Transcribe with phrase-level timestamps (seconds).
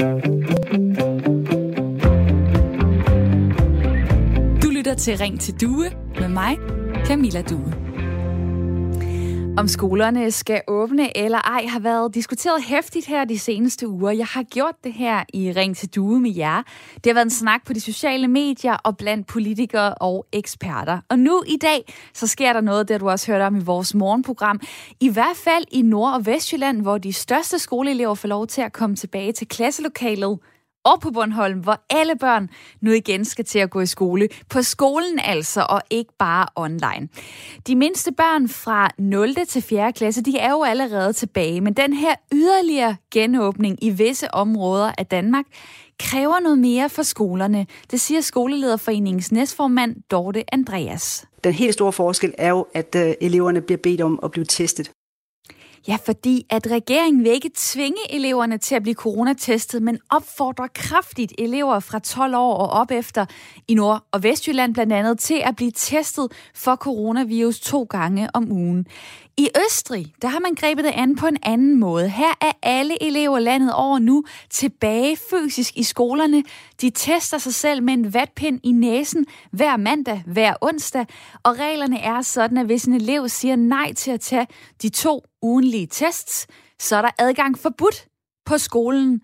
[0.00, 0.06] Du
[4.70, 6.56] lytter til Ring til Due med mig,
[7.06, 7.89] Camilla Due.
[9.60, 14.10] Om skolerne skal åbne eller ej har været diskuteret hæftigt her de seneste uger.
[14.10, 16.62] Jeg har gjort det her i Ring til Due med jer.
[16.94, 20.98] Det har været en snak på de sociale medier og blandt politikere og eksperter.
[21.08, 23.94] Og nu i dag, så sker der noget, det du også hørt om i vores
[23.94, 24.60] morgenprogram.
[25.00, 28.72] I hvert fald i Nord- og Vestjylland, hvor de største skoleelever får lov til at
[28.72, 30.38] komme tilbage til klasselokalet
[30.84, 32.50] og på Bornholm, hvor alle børn
[32.80, 34.28] nu igen skal til at gå i skole.
[34.48, 37.08] På skolen altså, og ikke bare online.
[37.66, 39.34] De mindste børn fra 0.
[39.48, 39.92] til 4.
[39.92, 45.06] klasse, de er jo allerede tilbage, men den her yderligere genåbning i visse områder af
[45.06, 45.44] Danmark
[45.98, 47.66] kræver noget mere for skolerne.
[47.90, 51.26] Det siger skolelederforeningens næstformand Dorte Andreas.
[51.44, 54.90] Den helt store forskel er jo, at øh, eleverne bliver bedt om at blive testet.
[55.88, 61.32] Ja, fordi at regeringen vil ikke tvinge eleverne til at blive coronatestet, men opfordrer kraftigt
[61.38, 63.26] elever fra 12 år og op efter
[63.68, 68.52] i Nord- og Vestjylland blandt andet til at blive testet for coronavirus to gange om
[68.52, 68.86] ugen.
[69.36, 72.08] I Østrig, der har man grebet det an på en anden måde.
[72.08, 76.42] Her er alle elever landet over nu tilbage fysisk i skolerne.
[76.80, 81.06] De tester sig selv med en vatpind i næsen hver mandag, hver onsdag.
[81.42, 84.46] Og reglerne er sådan, at hvis en elev siger nej til at tage
[84.82, 86.46] de to ugenlige tests,
[86.80, 88.06] så er der adgang forbudt
[88.44, 89.20] på skolen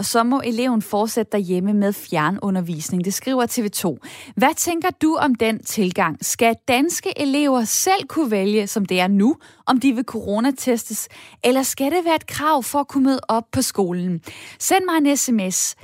[0.00, 3.04] og så må eleven fortsætte derhjemme med fjernundervisning.
[3.04, 4.08] Det skriver TV2.
[4.36, 6.18] Hvad tænker du om den tilgang?
[6.20, 11.08] Skal danske elever selv kunne vælge, som det er nu, om de vil coronatestes,
[11.44, 14.20] eller skal det være et krav for at kunne møde op på skolen?
[14.58, 15.76] Send mig en sms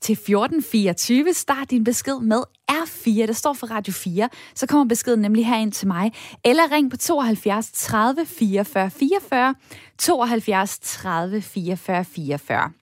[0.00, 1.32] til 1424.
[1.32, 3.26] Start din besked med R4.
[3.26, 4.28] Det står for Radio 4.
[4.54, 6.12] Så kommer beskeden nemlig herind til mig.
[6.44, 9.54] Eller ring på 72 30 44 44.
[9.98, 12.77] 72 30 44 44.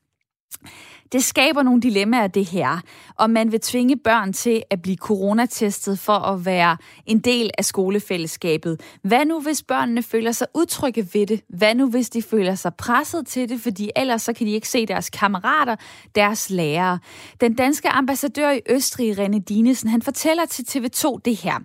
[1.12, 2.81] Det skaber nogle dilemmaer, det her.
[3.17, 7.64] Om man vil tvinge børn til at blive coronatestet for at være en del af
[7.64, 8.81] skolefællesskabet.
[9.03, 11.41] Hvad nu, hvis børnene føler sig utrygge ved det?
[11.49, 14.69] Hvad nu, hvis de føler sig presset til det, fordi ellers så kan de ikke
[14.69, 15.77] se deres kammerater,
[16.15, 16.98] deres lærere?
[17.41, 21.59] Den danske ambassadør i Østrig, René Dinesen, han fortæller til TV2 det her.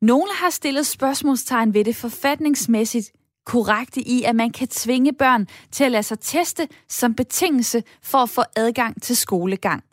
[0.00, 3.12] Nogle har stillet spørgsmålstegn ved det forfatningsmæssigt
[3.46, 8.18] korrekte i, at man kan tvinge børn til at lade sig teste som betingelse for
[8.18, 9.84] at få adgang til skolegang.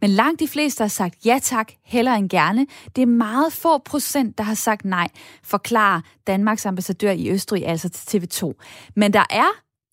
[0.00, 2.66] Men langt de fleste har sagt ja tak, hellere end gerne.
[2.96, 5.08] Det er meget få procent, der har sagt nej,
[5.42, 8.52] forklarer Danmarks ambassadør i Østrig, altså til TV2.
[8.96, 9.46] Men der er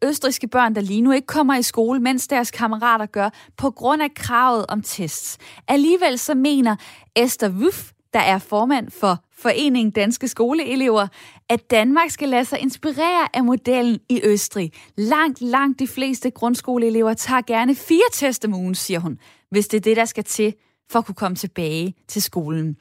[0.03, 4.01] østriske børn, der lige nu ikke kommer i skole, mens deres kammerater gør, på grund
[4.01, 5.37] af kravet om tests.
[5.67, 6.75] Alligevel så mener
[7.15, 11.07] Esther Wuff, der er formand for Foreningen Danske Skoleelever,
[11.50, 14.72] at Danmark skal lade sig inspirere af modellen i Østrig.
[14.97, 19.19] Langt, langt de fleste grundskoleelever tager gerne fire test om ugen, siger hun,
[19.50, 20.53] hvis det er det, der skal til
[20.91, 22.75] for at kunne komme tilbage til skolen.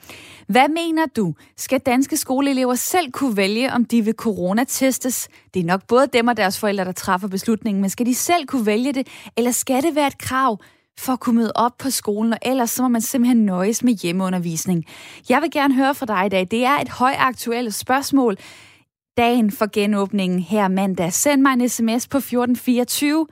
[0.47, 1.35] Hvad mener du?
[1.57, 5.29] Skal danske skoleelever selv kunne vælge, om de vil coronatestes?
[5.55, 8.47] Det er nok både dem og deres forældre, der træffer beslutningen, men skal de selv
[8.47, 10.59] kunne vælge det, eller skal det være et krav,
[10.99, 13.93] for at kunne møde op på skolen, og ellers så må man simpelthen nøjes med
[13.93, 14.85] hjemmeundervisning.
[15.29, 16.49] Jeg vil gerne høre fra dig i dag.
[16.51, 18.37] Det er et højaktuelt spørgsmål.
[19.17, 21.13] Dagen for genåbningen her mandag.
[21.13, 23.27] Send mig en sms på 1424.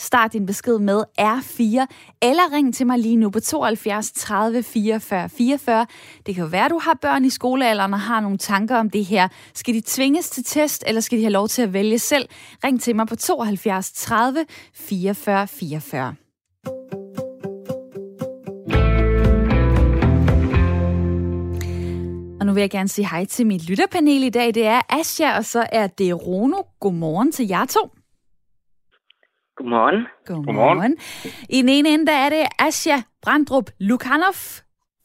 [0.00, 1.86] Start din besked med R4,
[2.22, 5.86] eller ring til mig lige nu på 72 30 44 44.
[6.26, 8.90] Det kan jo være, at du har børn i skolealderen og har nogle tanker om
[8.90, 9.28] det her.
[9.54, 12.28] Skal de tvinges til test, eller skal de have lov til at vælge selv?
[12.64, 16.27] Ring til mig på 72 30 44 44.
[22.58, 24.54] vil jeg gerne sige hej til mit lytterpanel i dag.
[24.54, 26.62] Det er Asja, og så er det Rono.
[26.80, 27.90] Godmorgen til jer to.
[29.56, 30.06] Godmorgen.
[30.26, 30.56] Godmorgen.
[30.56, 30.96] Godmorgen.
[31.48, 34.34] I den ene ende, der er det Asja Brandrup Lukanov.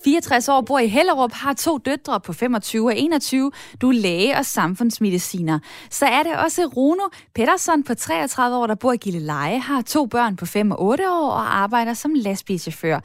[0.04, 3.52] 64 år, bor i Hellerup, har to døtre på 25 og 21.
[3.82, 5.60] Du er læge og samfundsmediciner.
[5.90, 7.04] Så er det også Runo
[7.36, 11.10] Pedersen på 33 år, der bor i Gilleleje, har to børn på 5 og 8
[11.10, 13.00] år og arbejder som lastbilchauffør.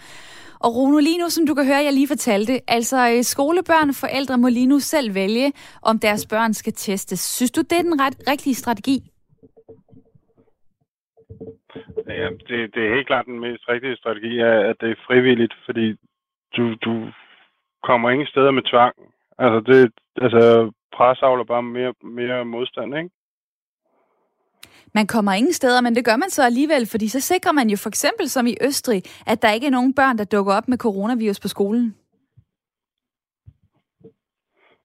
[0.61, 3.95] Og Rune, lige nu, som du kan høre, jeg lige fortalte, altså øh, skolebørn og
[3.95, 5.53] forældre må lige nu selv vælge,
[5.83, 7.21] om deres børn skal testes.
[7.21, 8.99] Synes du, det er den ret, rigtige strategi?
[12.09, 15.97] Ja, det, det er helt klart den mest rigtige strategi, at det er frivilligt, fordi
[16.57, 17.11] du, du
[17.83, 18.95] kommer ingen steder med tvang.
[19.39, 23.11] Altså, det, altså pres avler bare mere, mere modstand, ikke?
[24.99, 27.77] Man kommer ingen steder, men det gør man så alligevel, fordi så sikrer man jo
[27.77, 30.79] for eksempel som i Østrig, at der ikke er nogen børn, der dukker op med
[30.79, 31.95] coronavirus på skolen.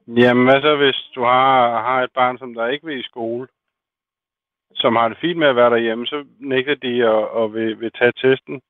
[0.07, 3.48] Jamen, hvad så hvis du har, har et barn, som der ikke vil i skole,
[4.75, 7.92] som har det fint med at være derhjemme, så nægter de at, at vil, vil
[7.92, 8.62] tage testen.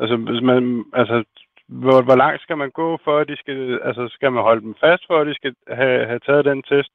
[0.00, 1.24] Altså, hvis man, altså
[1.68, 4.74] hvor, hvor langt skal man gå for, at de skal, altså skal man holde dem
[4.80, 6.92] fast for, at de skal have, have taget den test?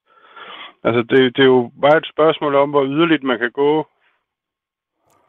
[0.84, 3.88] Altså, det, det er jo bare et spørgsmål om, hvor yderligt man kan gå.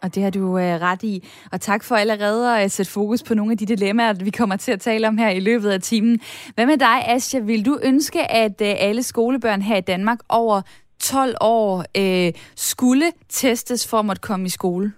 [0.02, 1.14] Og det har du øh, ret i.
[1.52, 4.72] Og tak for allerede at sætte fokus på nogle af de dilemmaer, vi kommer til
[4.72, 6.20] at tale om her i løbet af timen.
[6.54, 7.40] Hvad med dig, Asja?
[7.40, 10.62] Vil du ønske, at øh, alle skolebørn her i Danmark over
[11.00, 14.92] 12 år øh, skulle testes for at måtte komme i skole?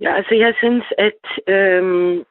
[0.00, 1.22] Ja, altså jeg synes, at,
[1.54, 2.24] øhm,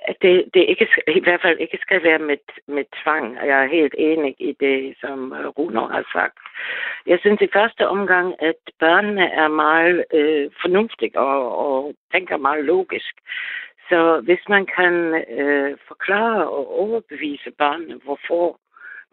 [0.00, 2.36] at det, det ikke, i hvert fald ikke skal være med,
[2.66, 3.36] med tvang.
[3.36, 6.38] Jeg er helt enig i det, som øh, Runo har sagt.
[7.06, 12.64] Jeg synes i første omgang, at børnene er meget øh, fornuftige og, og tænker meget
[12.64, 13.14] logisk.
[13.88, 14.94] Så hvis man kan
[15.38, 18.58] øh, forklare og overbevise børnene, hvorfor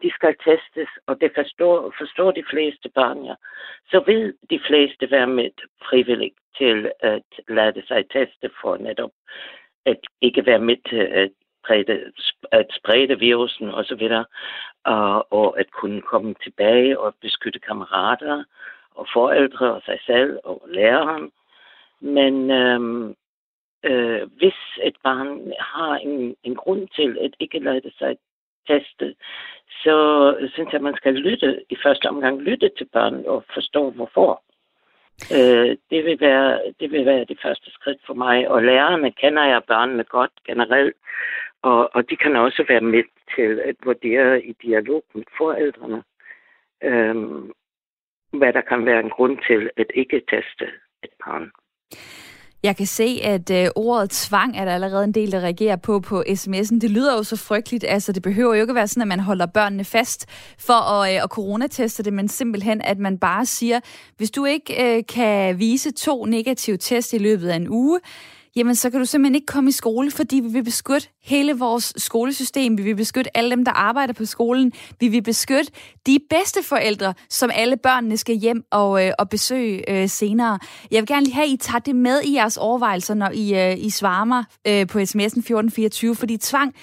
[0.02, 3.34] de skal testes, og det forstår, forstår de fleste børn, ja,
[3.90, 5.50] så vil de fleste være med
[5.88, 9.10] frivilligt til at lade sig teste for netop
[9.86, 11.30] at ikke være med til at,
[11.64, 12.12] sprede,
[12.52, 14.10] at sprede virusen osv.,
[14.84, 18.44] og, og at kunne komme tilbage og beskytte kammerater
[18.94, 21.30] og forældre og sig selv og læreren.
[22.00, 23.14] Men øhm,
[23.84, 28.16] øh, hvis et barn har en, en grund til at ikke lade sig
[28.68, 29.14] teste,
[29.82, 29.96] så
[30.52, 34.42] synes jeg, at man skal lytte i første omgang lytte til børn og forstå hvorfor.
[35.32, 38.48] Øh, det, vil være, det vil være det første skridt for mig.
[38.48, 40.96] Og lærerne kender jeg børnene godt generelt,
[41.62, 43.04] og, og de kan også være med
[43.36, 46.02] til at vurdere i dialog med forældrene,
[46.82, 47.14] øh,
[48.38, 50.66] hvad der kan være en grund til at ikke teste
[51.02, 51.50] et barn.
[52.66, 56.00] Jeg kan se, at øh, ordet tvang er der allerede en del, der reagerer på
[56.00, 56.78] på sms'en.
[56.78, 57.84] Det lyder jo så frygteligt.
[57.88, 60.26] Altså, det behøver jo ikke være sådan, at man holder børnene fast
[60.58, 63.80] for at, øh, at coronateste det, men simpelthen, at man bare siger,
[64.16, 68.00] hvis du ikke øh, kan vise to negative test i løbet af en uge,
[68.56, 71.92] jamen så kan du simpelthen ikke komme i skole, fordi vi vil beskytte hele vores
[71.96, 72.78] skolesystem.
[72.78, 74.72] Vi vil beskytte alle dem, der arbejder på skolen.
[75.00, 75.72] Vi vil beskytte
[76.06, 80.58] de bedste forældre, som alle børnene skal hjem og, øh, og besøge øh, senere.
[80.90, 83.70] Jeg vil gerne lige have, at I tager det med i jeres overvejelser, når I,
[83.70, 86.74] øh, I svarer mig øh, på sms'en 1424, fordi tvang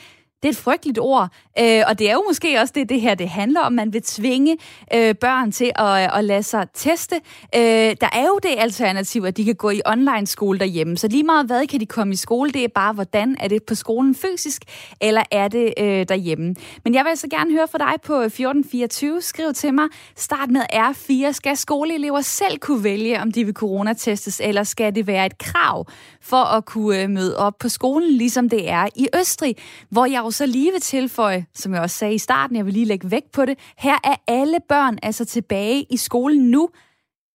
[0.43, 1.29] det er et frygteligt ord,
[1.59, 3.73] øh, og det er jo måske også det, det her det handler om.
[3.73, 4.57] Man vil tvinge
[4.93, 7.15] øh, børn til at, øh, at lade sig teste.
[7.55, 7.61] Øh,
[8.01, 10.97] der er jo det alternativ, at de kan gå i online skole derhjemme.
[10.97, 13.63] Så lige meget hvad kan de komme i skole, det er bare, hvordan er det
[13.63, 14.61] på skolen fysisk,
[15.01, 16.55] eller er det øh, derhjemme.
[16.83, 19.21] Men jeg vil altså gerne høre fra dig på øh, 1424.
[19.21, 21.31] Skriv til mig, start med R4.
[21.31, 25.85] Skal skoleelever selv kunne vælge, om de vil coronatestes, eller skal det være et krav
[26.21, 29.55] for at kunne øh, møde op på skolen, ligesom det er i Østrig,
[29.89, 32.73] hvor jeg jo så lige vil tilføje, som jeg også sagde i starten, jeg vil
[32.73, 36.69] lige lægge vægt på det, her er alle børn altså tilbage i skolen nu.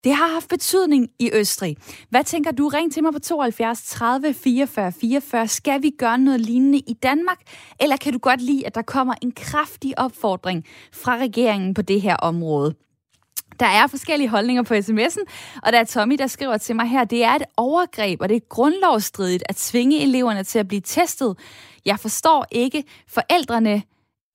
[0.04, 1.76] Det har haft betydning i Østrig.
[2.10, 2.68] Hvad tænker du?
[2.68, 5.48] Ring til mig på 72 30 44 44.
[5.48, 7.38] Skal vi gøre noget lignende i Danmark?
[7.80, 12.00] Eller kan du godt lide, at der kommer en kraftig opfordring fra regeringen på det
[12.00, 12.74] her område?
[13.60, 15.24] Der er forskellige holdninger på sms'en,
[15.62, 18.36] og der er Tommy, der skriver til mig her, det er et overgreb, og det
[18.36, 21.36] er grundlovsstridigt at tvinge eleverne til at blive testet.
[21.86, 23.82] Jeg forstår ikke forældrene,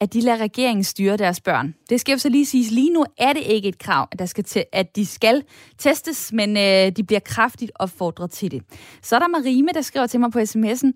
[0.02, 1.76] at de lader regeringen styre deres børn.
[1.90, 4.26] Det skal jo så lige siges, lige nu er det ikke et krav, at, der
[4.26, 5.44] skal til, at de skal
[5.78, 8.64] testes, men øh, de bliver kraftigt opfordret til det.
[9.02, 10.92] Så er der Marime, der skriver til mig på sms'en,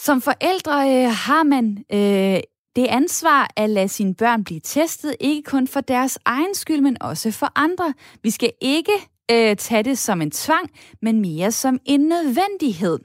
[0.00, 2.40] som forældre øh, har man øh,
[2.76, 7.02] det ansvar at lade sine børn blive testet, ikke kun for deres egen skyld, men
[7.02, 7.94] også for andre.
[8.22, 8.92] Vi skal ikke
[9.30, 10.70] øh, tage det som en tvang,
[11.02, 12.98] men mere som en nødvendighed.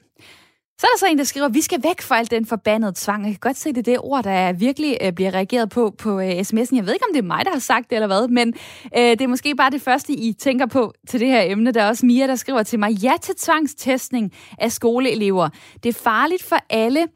[0.79, 2.93] Så er der så en, der skriver, at vi skal væk fra al den forbandede
[2.95, 3.23] tvang.
[3.23, 6.19] Jeg kan godt se, det er det ord, der virkelig øh, bliver reageret på på
[6.19, 6.75] øh, sms'en.
[6.75, 8.53] Jeg ved ikke, om det er mig, der har sagt det eller hvad, men
[8.97, 11.71] øh, det er måske bare det første, I tænker på til det her emne.
[11.71, 15.49] Der er også Mia, der skriver til mig, ja til tvangstestning af skoleelever.
[15.83, 17.07] Det er farligt for alle,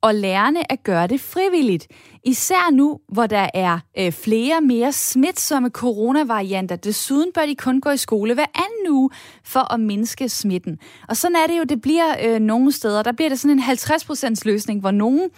[0.00, 1.86] og lærerne at gøre det frivilligt.
[2.24, 6.76] Især nu, hvor der er øh, flere mere smitsomme coronavarianter.
[6.76, 9.10] Desuden bør de kun gå i skole hver anden uge
[9.44, 10.78] for at mindske smitten.
[11.08, 13.02] Og sådan er det jo, det bliver øh, nogle steder.
[13.02, 15.28] Der bliver det sådan en 50% løsning, hvor nogle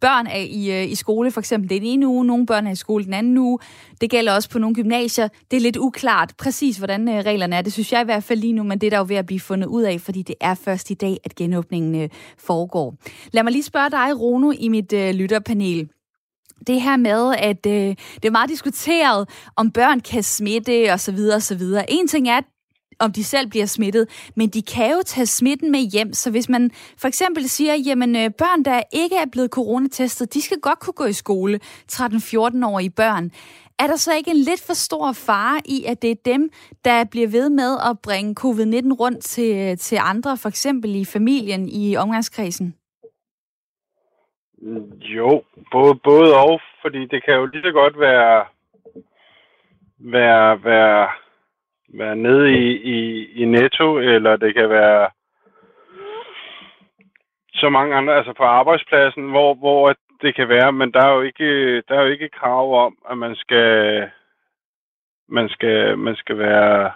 [0.00, 2.76] børn er i, øh, i skole for eksempel den ene uge, nogle børn er i
[2.76, 3.58] skole den anden uge.
[4.00, 5.28] Det gælder også på nogle gymnasier.
[5.50, 7.62] Det er lidt uklart præcis, hvordan øh, reglerne er.
[7.62, 9.26] Det synes jeg i hvert fald lige nu, men det er der jo ved at
[9.26, 12.94] blive fundet ud af, fordi det er først i dag, at genåbningen øh, foregår.
[13.32, 15.88] Lad mig lige spørge dig, Rono, i mit øh, lytterpanel
[16.66, 21.18] det her med, at øh, det er meget diskuteret, om børn kan smitte osv.
[21.36, 21.62] osv.
[21.88, 22.40] En ting er,
[22.98, 26.12] om de selv bliver smittet, men de kan jo tage smitten med hjem.
[26.12, 30.42] Så hvis man for eksempel siger, jamen øh, børn, der ikke er blevet coronatestet, de
[30.42, 31.60] skal godt kunne gå i skole,
[31.92, 33.30] 13-14-årige børn.
[33.78, 36.50] Er der så ikke en lidt for stor fare i, at det er dem,
[36.84, 41.04] der bliver ved med at bringe covid-19 rundt til, øh, til andre, for eksempel i
[41.04, 42.74] familien, i omgangskredsen?
[45.00, 48.44] Jo, både, både og, fordi det kan jo lige så godt være,
[49.98, 51.08] være, være,
[51.88, 55.10] være nede i, i, i netto, eller det kan være
[57.54, 61.20] så mange andre, altså på arbejdspladsen, hvor, hvor det kan være, men der er jo
[61.20, 64.10] ikke, der er jo ikke krav om, at man skal,
[65.28, 66.92] man skal, man skal være,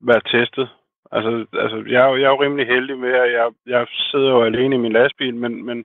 [0.00, 0.68] være testet.
[1.12, 4.30] Altså, altså jeg, er jo, jeg er jo rimelig heldig med, at jeg, jeg sidder
[4.30, 5.84] jo alene i min lastbil, men, men,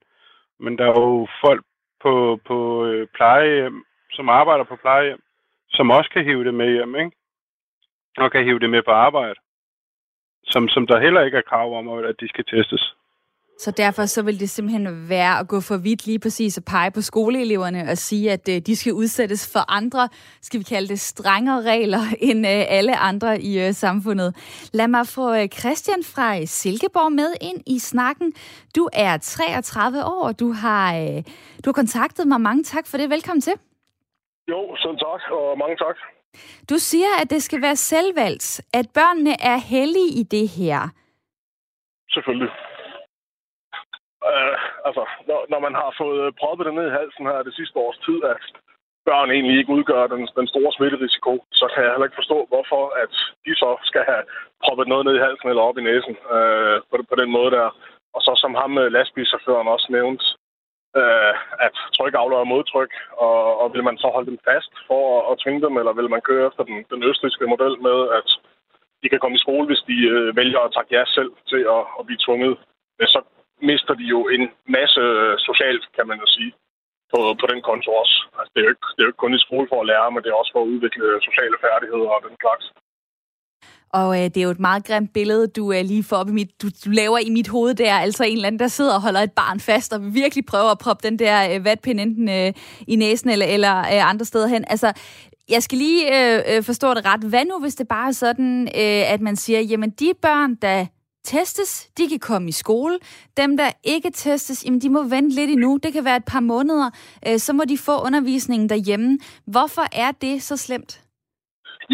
[0.59, 1.63] men der er jo folk
[2.01, 5.21] på, på øh, plejehjem, som arbejder på plejehjem,
[5.69, 7.11] som også kan hive det med hjem, ikke?
[8.17, 9.39] Og kan hive det med på arbejde.
[10.43, 12.95] Som, som der heller ikke er krav om, at de skal testes.
[13.59, 16.91] Så derfor så vil det simpelthen være at gå for vidt lige præcis at pege
[16.91, 20.09] på skoleeleverne og sige, at øh, de skal udsættes for andre,
[20.41, 24.29] skal vi kalde det, strengere regler end øh, alle andre i øh, samfundet.
[24.73, 28.33] Lad mig få Christian fra Silkeborg med ind i snakken.
[28.75, 30.91] Du er 33 år, du har,
[31.63, 32.41] du har kontaktet mig.
[32.41, 33.09] Mange tak for det.
[33.09, 33.53] Velkommen til.
[34.47, 35.95] Jo, sådan tak, og mange tak.
[36.69, 40.89] Du siger, at det skal være selvvalgt, at børnene er heldige i det her.
[42.09, 42.49] Selvfølgelig.
[44.31, 44.57] Øh,
[44.87, 47.99] altså, når, når man har fået proppet det ned i halsen her det sidste års
[48.05, 48.43] tid, at
[49.09, 52.83] børn egentlig ikke udgør den, den store smitterisiko, så kan jeg heller ikke forstå, hvorfor
[53.03, 53.13] at
[53.45, 54.23] de så skal have
[54.63, 57.67] proppet noget ned i halsen eller op i næsen øh, på, på den måde der.
[58.15, 60.23] Og så som ham med lastbilchaufføren også nævnt,
[60.99, 61.33] øh,
[61.65, 62.93] at tryk aflører modtryk,
[63.27, 66.09] og, og vil man så holde dem fast for at, at tvinge dem, eller vil
[66.09, 68.27] man køre efter den, den østrigske model med, at
[69.01, 71.81] de kan komme i skole, hvis de øh, vælger at takke jer selv til at,
[71.99, 72.53] at blive tvunget.
[72.99, 73.19] Øh, så
[73.69, 74.43] mister de jo en
[74.77, 76.51] masse øh, socialt, kan man jo sige,
[77.13, 78.17] på, på den konto også.
[78.37, 80.11] Altså, det, er jo ikke, det er jo ikke kun i skole for at lære,
[80.11, 82.65] men det er også for at udvikle sociale færdigheder og den slags.
[83.99, 86.31] Og øh, det er jo et meget grimt billede, du øh, lige får op i
[86.31, 87.93] mit, du, du laver i mit hoved der.
[87.93, 90.77] Altså en eller anden, der sidder og holder et barn fast og virkelig prøver at
[90.77, 92.53] proppe den der øh, vatpind enten øh,
[92.87, 94.65] i næsen eller, eller øh, andre steder hen.
[94.67, 94.93] Altså,
[95.49, 97.23] jeg skal lige øh, øh forstå det ret.
[97.23, 100.85] Hvad nu, hvis det bare er sådan, øh, at man siger, jamen de børn, der
[101.23, 102.99] testes, de kan komme i skole.
[103.37, 105.77] Dem, der ikke testes, jamen, de må vente lidt endnu.
[105.83, 106.89] Det kan være et par måneder.
[107.27, 109.19] Øh, så må de få undervisningen derhjemme.
[109.53, 110.91] Hvorfor er det så slemt?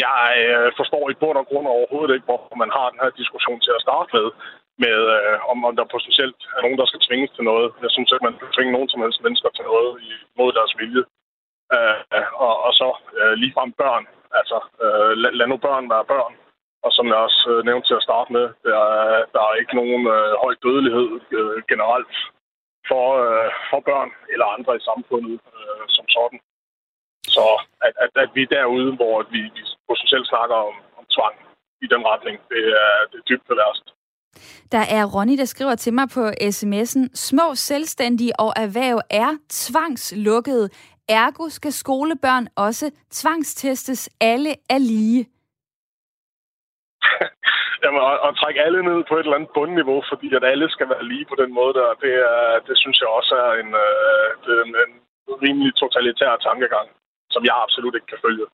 [0.06, 3.60] Jeg øh, forstår i bund og grund overhovedet ikke, hvorfor man har den her diskussion
[3.66, 4.28] til at starte med,
[4.84, 7.68] med øh, om, om der potentielt er nogen, der skal tvinges til noget.
[7.84, 9.90] Jeg synes ikke, man kan tvinge nogen som helst mennesker til noget
[10.38, 11.04] mod deres vilje.
[11.76, 11.98] Øh,
[12.46, 12.90] og, og så
[13.20, 14.06] øh, ligefrem børn.
[14.40, 16.34] Altså, øh, lad, lad nu børn være børn.
[16.86, 19.76] Og som jeg også øh, nævnte til at starte med, der er, der er ikke
[19.82, 22.16] nogen øh, høj dødelighed øh, generelt
[22.90, 26.40] for, øh, for børn eller andre i samfundet øh, som sådan.
[27.36, 27.46] Så
[27.86, 31.36] at, at, at vi er derude, hvor vi, vi potentielt snakker om, om tvang
[31.86, 33.86] i den retning, det er, det er dybt værst.
[34.72, 36.24] Der er Ronny, der skriver til mig på
[36.56, 40.70] sms'en, små selvstændige og erhverv er tvangslukkede.
[41.10, 44.10] Ergo skal skolebørn også tvangstestes.
[44.22, 45.35] Alle er lige.
[47.84, 50.88] Jamen, at, at trække alle ned på et eller andet bundniveau, fordi at alle skal
[50.94, 54.28] være lige på den måde der, det, er, det synes jeg også er en, øh,
[54.66, 54.92] en, en
[55.44, 56.88] rimelig totalitær tankegang,
[57.34, 58.46] som jeg absolut ikke kan følge.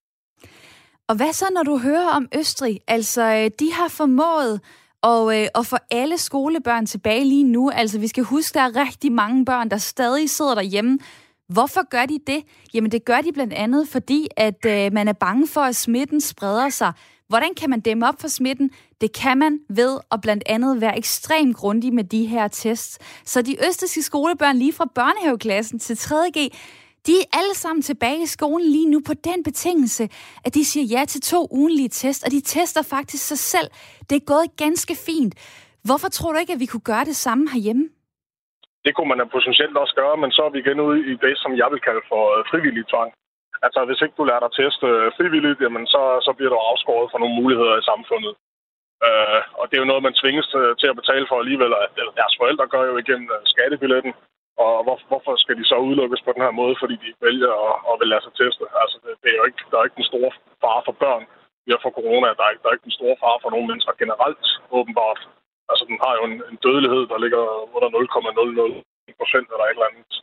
[1.10, 2.76] Og hvad så, når du hører om Østrig?
[2.88, 4.54] Altså, øh, de har formået
[5.04, 7.70] og, øh, og få alle skolebørn tilbage lige nu.
[7.70, 11.00] Altså, vi skal huske, der er rigtig mange børn, der stadig sidder derhjemme.
[11.54, 12.44] Hvorfor gør de det?
[12.74, 16.22] Jamen, det gør de blandt andet, fordi at øh, man er bange for, at smitten
[16.22, 16.94] spreder sig.
[17.28, 18.72] Hvordan kan man dæmme op for smitten?
[19.02, 23.00] Det kan man ved at blandt andet være ekstremt grundig med de her tests.
[23.26, 26.54] Så de østiske skolebørn lige fra børnehaveklassen til 3.G,
[27.08, 30.10] de er alle sammen tilbage i skolen lige nu på den betingelse,
[30.44, 33.68] at de siger ja til to ugenlige test, og de tester faktisk sig selv.
[34.10, 35.36] Det er gået ganske fint.
[35.84, 37.90] Hvorfor tror du ikke, at vi kunne gøre det samme herhjemme?
[38.86, 41.52] Det kunne man potentielt også gøre, men så er vi igen ude i det, som
[41.62, 43.10] jeg vil kalde for øh, frivillig tvang.
[43.66, 47.12] Altså, hvis ikke du lærer dig teste øh, frivilligt, jamen, så, så bliver du afskåret
[47.12, 48.34] fra nogle muligheder i samfundet.
[49.08, 50.48] Øh, og det er jo noget, man tvinges
[50.80, 51.72] til at betale for alligevel.
[51.84, 54.14] at deres forældre gør jo igennem øh, skattebilletten.
[54.64, 57.76] Og hvor, hvorfor skal de så udelukkes på den her måde, fordi de vælger at,
[57.90, 58.64] at vil lade sig teste?
[58.82, 60.32] Altså, det, det er jo ikke, der er ikke den store
[60.64, 61.24] fare for børn
[61.66, 62.28] vi har for corona.
[62.38, 64.46] Der er, ikke, der er ikke den store fare for nogle mennesker generelt,
[64.78, 65.20] åbenbart.
[65.72, 67.44] Altså, den har jo en, en dødelighed, der ligger
[67.76, 70.14] under 0,00 procent eller et eller andet.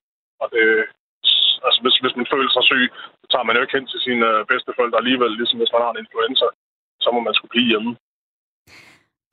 [0.43, 0.64] Og det,
[1.67, 2.85] Altså, hvis, hvis man føler sig syg,
[3.21, 5.93] så tager man jo ikke hen til sine øh, bedsteforældre alligevel, ligesom hvis man har
[5.93, 6.47] en influenza.
[7.05, 7.90] Så må man skulle blive hjemme.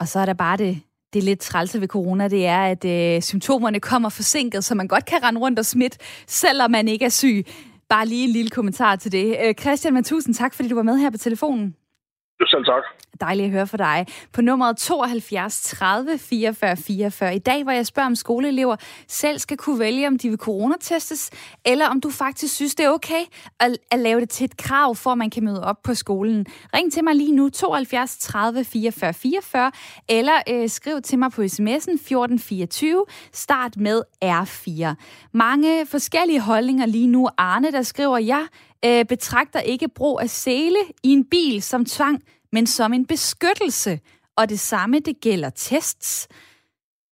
[0.01, 0.73] Og så er der bare det,
[1.11, 4.87] det er lidt trælse ved corona, det er, at øh, symptomerne kommer forsinket, så man
[4.87, 5.97] godt kan rende rundt og smitte,
[6.41, 7.37] selvom man ikke er syg.
[7.89, 9.37] Bare lige en lille kommentar til det.
[9.43, 11.75] Øh, Christian, men tusind tak, fordi du var med her på telefonen.
[12.41, 12.83] Selv tak.
[13.21, 14.05] Dejligt at høre fra dig.
[14.33, 18.75] På nummeret 72 30 44 44 i dag, hvor jeg spørger, om skoleelever
[19.07, 21.31] selv skal kunne vælge, om de vil coronatestes,
[21.65, 23.21] eller om du faktisk synes, det er okay
[23.59, 26.45] at, at lave det til et krav, for at man kan møde op på skolen.
[26.73, 29.71] Ring til mig lige nu, 72 30 44 44,
[30.09, 34.95] eller øh, skriv til mig på sms'en 1424, start med R4.
[35.31, 37.29] Mange forskellige holdninger lige nu.
[37.37, 38.47] Arne, der skriver, jeg
[38.85, 43.99] øh, betragter ikke brug af sele i en bil som tvang, men som en beskyttelse.
[44.37, 46.27] Og det samme, det gælder tests.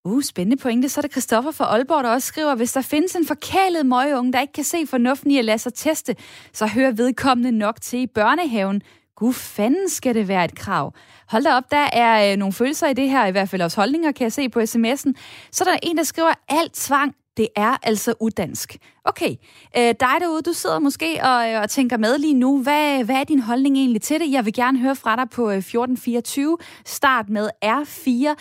[0.05, 0.89] Uh, spændende pointe.
[0.89, 4.33] Så er det Christoffer fra Aalborg, der også skriver, hvis der findes en forkælet møgeunge,
[4.33, 6.17] der ikke kan se fornuften i at lade sig teste,
[6.53, 8.83] så hører vedkommende nok til i børnehaven.
[9.17, 10.95] Gud fanden skal det være et krav.
[11.29, 13.81] Hold da op, der er øh, nogle følelser i det her, i hvert fald også
[13.81, 15.13] holdninger, kan jeg se på sms'en.
[15.53, 18.77] Så der en, der skriver, alt tvang det er altså udansk.
[19.05, 19.37] Okay,
[19.77, 22.63] øh, dig derude, du sidder måske og, øh, og tænker med lige nu.
[22.63, 24.33] Hvad, hvad er din holdning egentlig til det?
[24.33, 26.59] Jeg vil gerne høre fra dig på øh, 1424.
[26.85, 28.35] Start med R4.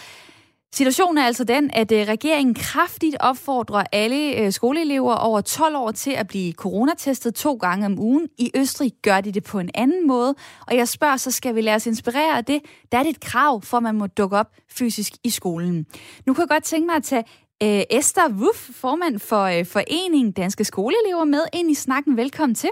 [0.74, 6.12] Situationen er altså den, at øh, regeringen kraftigt opfordrer alle skoleelever over 12 år til
[6.12, 8.28] at blive coronatestet to gange om ugen.
[8.38, 10.36] I Østrig gør de det på en anden måde,
[10.68, 12.62] og jeg spørger, så skal vi lade os inspirere af det.
[12.92, 15.86] Der er det et krav for, at man må dukke op fysisk i skolen.
[16.26, 17.24] Nu kan jeg godt tænke mig at tage
[17.66, 22.18] øh, Esther Wuff, formand for øh, Foreningen Danske Skoleelever, med ind i snakken.
[22.18, 22.70] Velkommen til.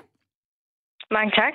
[1.12, 1.54] Mange tak.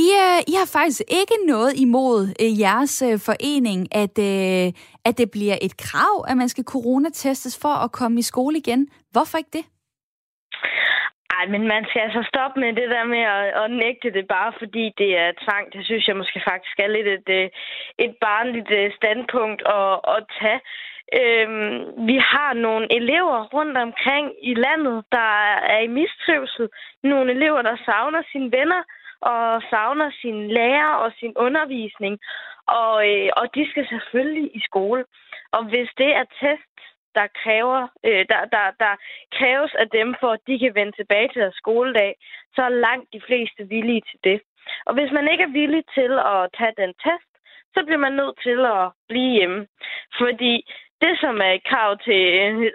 [0.00, 4.66] I, øh, I har faktisk ikke noget imod øh, jeres øh, forening, at, øh,
[5.08, 8.80] at det bliver et krav, at man skal coronatestes for at komme i skole igen.
[9.12, 9.64] Hvorfor ikke det?
[11.36, 14.52] Ej, men man skal altså stoppe med det der med at, at nægte det bare
[14.60, 15.64] fordi det er tvang.
[15.74, 17.48] Det synes jeg måske faktisk er lidt et, øh,
[18.04, 20.60] et barnligt øh, standpunkt at, at tage.
[21.20, 25.32] Øhm, vi har nogle elever rundt omkring i landet, der
[25.74, 26.68] er i mistrivsel.
[27.02, 28.82] Nogle elever, der savner sine venner
[29.20, 32.18] og savner sin lærer og sin undervisning.
[32.66, 35.04] Og, øh, og de skal selvfølgelig i skole.
[35.52, 36.72] Og hvis det er test,
[37.14, 38.94] der, kræver, øh, der, der, der
[39.38, 42.16] kræves af dem, for at de kan vende tilbage til deres skoledag,
[42.54, 44.40] så er langt de fleste villige til det.
[44.86, 47.32] Og hvis man ikke er villig til at tage den test,
[47.74, 49.66] så bliver man nødt til at blive hjemme.
[50.20, 50.54] Fordi
[51.04, 52.20] det, som er et krav til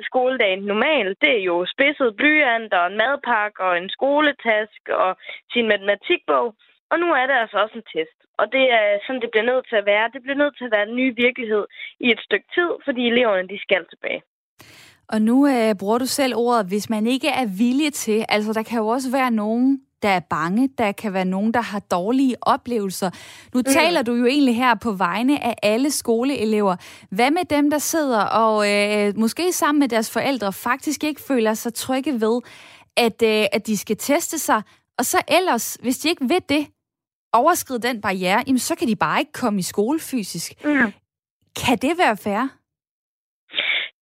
[0.10, 5.12] skoledagen normalt, det er jo spidset blyant og en madpakke og en skoletask og
[5.54, 6.48] sin matematikbog.
[6.92, 8.20] Og nu er det altså også en test.
[8.42, 10.13] Og det er sådan, det bliver nødt til at være.
[10.13, 11.66] Det bliver nødt til at være en ny virkelighed
[12.06, 14.22] i et stykke tid, fordi eleverne de skal tilbage.
[15.13, 18.63] Og nu øh, bruger du selv ordet, hvis man ikke er villig til, altså der
[18.63, 22.36] kan jo også være nogen, der er bange, der kan være nogen, der har dårlige
[22.42, 23.10] oplevelser.
[23.54, 23.64] Nu mm.
[23.64, 26.76] taler du jo egentlig her på vegne af alle skoleelever.
[27.10, 31.54] Hvad med dem, der sidder og øh, måske sammen med deres forældre faktisk ikke føler
[31.54, 32.42] sig trygge ved,
[32.98, 34.62] at, øh, at de skal teste sig,
[34.98, 36.68] og så ellers, hvis de ikke ved det,
[37.34, 40.54] overskride den barriere, jamen, så kan de bare ikke komme i skole fysisk.
[40.66, 40.94] Mm.
[41.66, 42.57] Kan det være fair?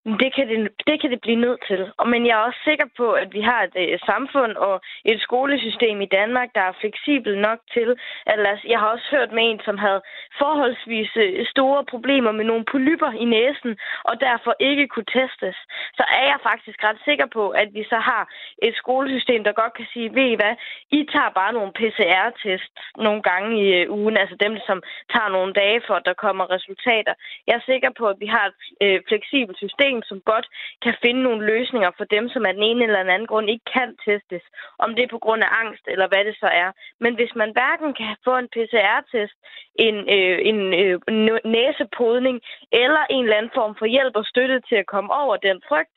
[0.05, 1.81] Det kan det, det kan det blive nødt til.
[2.05, 6.01] Men jeg er også sikker på, at vi har et øh, samfund og et skolesystem
[6.01, 7.89] i Danmark, der er fleksibel nok til,
[8.25, 10.01] at lad os, jeg har også hørt med en, som havde
[10.41, 15.57] forholdsvis øh, store problemer med nogle polyper i næsen, og derfor ikke kunne testes.
[15.97, 18.23] Så er jeg faktisk ret sikker på, at vi så har
[18.67, 20.55] et skolesystem, der godt kan sige, ved I hvad,
[20.91, 25.53] I tager bare nogle PCR-test nogle gange i øh, ugen, altså dem, som tager nogle
[25.53, 27.13] dage for, at der kommer resultater.
[27.47, 30.47] Jeg er sikker på, at vi har et øh, fleksibelt system, system, som godt
[30.83, 33.65] kan finde nogle løsninger for dem, som af den ene eller den anden grund ikke
[33.73, 34.43] kan testes.
[34.79, 36.71] Om det er på grund af angst, eller hvad det så er.
[36.99, 39.37] Men hvis man hverken kan få en PCR-test,
[39.75, 40.99] en, øh, en øh,
[41.45, 45.61] næsepodning, eller en eller anden form for hjælp og støtte til at komme over den
[45.67, 45.95] frygt,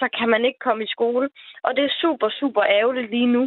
[0.00, 1.28] så kan man ikke komme i skole.
[1.66, 3.42] Og det er super, super ærgerligt lige nu.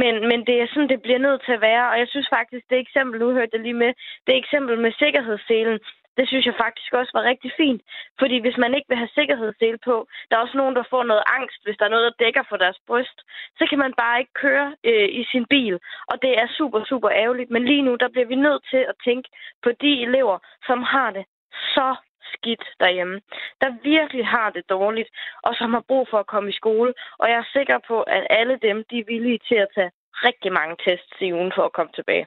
[0.00, 1.84] Men, men det er sådan, det bliver nødt til at være.
[1.90, 3.92] Og jeg synes faktisk, det eksempel, du hørte lige med,
[4.26, 5.78] det eksempel med sikkerhedsselen,
[6.16, 7.82] det synes jeg faktisk også var rigtig fint.
[8.18, 11.24] Fordi hvis man ikke vil have sikkerhedsdel på, der er også nogen, der får noget
[11.38, 13.18] angst, hvis der er noget, der dækker for deres bryst,
[13.58, 15.74] så kan man bare ikke køre øh, i sin bil.
[16.10, 17.50] Og det er super, super ærgerligt.
[17.50, 19.28] Men lige nu, der bliver vi nødt til at tænke
[19.62, 21.24] på de elever, som har det
[21.74, 21.96] så
[22.32, 23.20] skidt derhjemme,
[23.60, 25.10] der virkelig har det dårligt,
[25.42, 26.94] og som har brug for at komme i skole.
[27.18, 30.52] Og jeg er sikker på, at alle dem, de er villige til at tage rigtig
[30.52, 32.26] mange tests i ugen for at komme tilbage.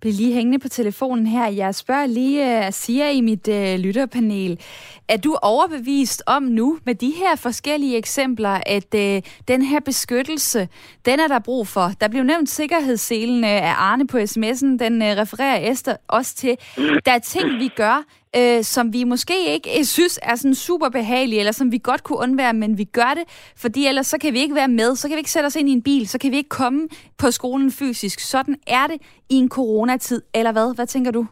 [0.00, 1.46] Bliv lige hængende på telefonen her.
[1.48, 4.60] Jeg spørger lige øh, uh, Sia i mit uh, lytterpanel.
[5.08, 10.68] Er du overbevist om nu, med de her forskellige eksempler, at uh, den her beskyttelse,
[11.06, 11.92] den er der brug for?
[12.00, 14.66] Der blev nævnt sikkerhedsselen uh, af Arne på sms'en.
[14.66, 16.56] Den uh, refererer Esther også til.
[16.76, 18.04] Der er ting, vi gør,
[18.36, 22.02] øh, som vi måske ikke øh, synes er sådan super behagelige, eller som vi godt
[22.02, 25.08] kunne undvære, men vi gør det, fordi ellers så kan vi ikke være med, så
[25.08, 27.30] kan vi ikke sætte os ind i en bil, så kan vi ikke komme på
[27.30, 28.20] skolen fysisk.
[28.20, 28.96] Sådan er det
[29.28, 30.74] i en corona coronatid, eller hvad?
[30.74, 31.26] Hvad tænker du?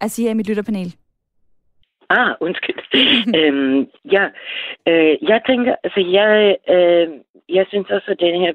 [0.00, 0.94] Asia i mit lytterpanel.
[2.10, 2.80] Ah, undskyld.
[3.38, 4.24] øhm, ja,
[4.88, 7.08] øh, jeg tænker, altså jeg, øh,
[7.48, 8.52] jeg synes også, at den her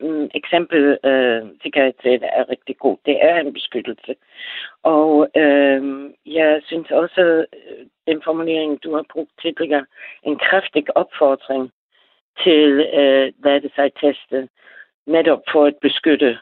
[0.00, 2.96] øh, eksempel øh, sikkerhedssæt er rigtig god.
[3.06, 4.14] Det er en beskyttelse.
[4.82, 5.82] Og øh,
[6.26, 9.86] jeg synes også, øh, den formulering, du har brugt tidligere,
[10.22, 11.70] en kraftig opfordring
[12.44, 12.70] til
[13.00, 14.48] øh, lade sig teste,
[15.06, 16.38] netop for at beskytte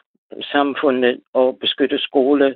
[0.51, 2.55] samfundet og beskytte skole,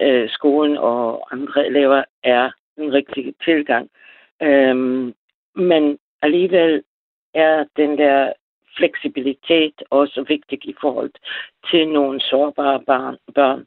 [0.00, 3.90] øh, skolen og andre elever, er en rigtig tilgang.
[4.42, 5.14] Øhm,
[5.54, 6.82] men alligevel
[7.34, 8.32] er den der
[8.76, 11.10] fleksibilitet også vigtig i forhold
[11.70, 13.66] til nogle sårbare barn, børn.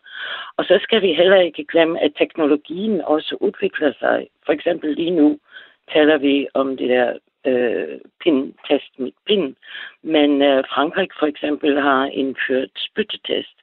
[0.58, 4.28] Og så skal vi heller ikke glemme, at teknologien også udvikler sig.
[4.46, 5.40] For eksempel lige nu
[5.94, 9.56] taler vi om det der øh, pin-test med pin,
[10.04, 13.58] men øh, Frankrig for eksempel har indført spyttetest.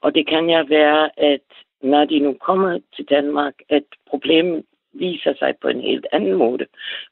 [0.00, 1.46] Og det kan ja være, at
[1.82, 6.66] når de nu kommer til Danmark, at problemet viser sig på en helt anden måde.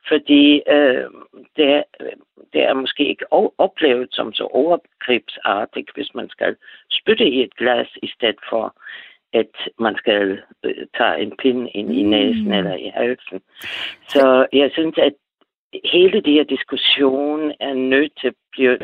[0.09, 1.05] Fordi øh,
[1.57, 1.85] det,
[2.53, 6.57] det er måske ikke oplevet som så overgrebsartigt, hvis man skal
[6.91, 8.75] spytte i et glas, i stedet for
[9.33, 12.53] at man skal øh, tage en pind ind i næsen mm.
[12.53, 13.41] eller i halsen.
[14.09, 15.13] Så jeg synes, at
[15.85, 18.79] hele det her diskussion er nødt til at blive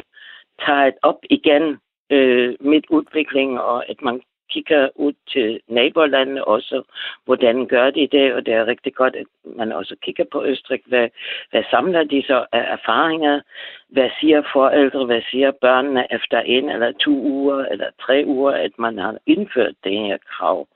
[0.66, 1.78] taget op igen
[2.10, 4.20] øh, med udvikling, og at man
[4.50, 6.82] kigger ud til nabolandene også,
[7.24, 10.80] hvordan gør de det, og det er rigtig godt, at man også kigger på Østrig,
[10.86, 11.08] hvad,
[11.50, 13.40] hvad samler de så af erfaringer,
[13.88, 18.72] hvad siger forældre, hvad siger børnene efter en eller to uger eller tre uger, at
[18.78, 20.68] man har indført det her krav.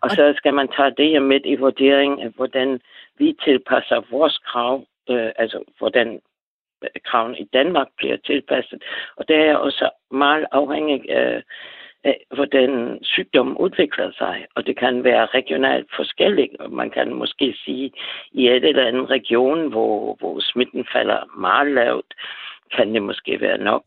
[0.00, 2.80] Og så skal man tage det her med i vurdering af, hvordan
[3.18, 6.20] vi tilpasser vores krav, øh, altså hvordan
[7.04, 8.82] kraven i Danmark bliver tilpasset.
[9.16, 11.42] Og det er også meget afhængig af
[12.34, 17.92] hvordan sygdommen udvikler sig, og det kan være regionalt forskelligt, og man kan måske sige,
[18.32, 22.14] i et eller andet region, hvor, hvor smitten falder meget lavt,
[22.76, 23.84] kan det måske være nok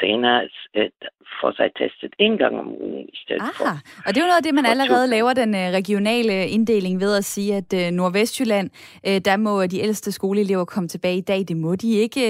[0.00, 0.42] senere
[0.74, 0.92] at
[1.40, 3.50] få sig testet en gang om ugen i stedet Aha.
[3.50, 3.70] for.
[4.06, 7.16] Og det er jo noget af det, man allerede laver den øh, regionale inddeling ved
[7.16, 8.70] at sige, at øh, Nordvestjylland,
[9.06, 11.44] øh, der må de ældste skoleelever komme tilbage i dag.
[11.48, 12.24] Det må de ikke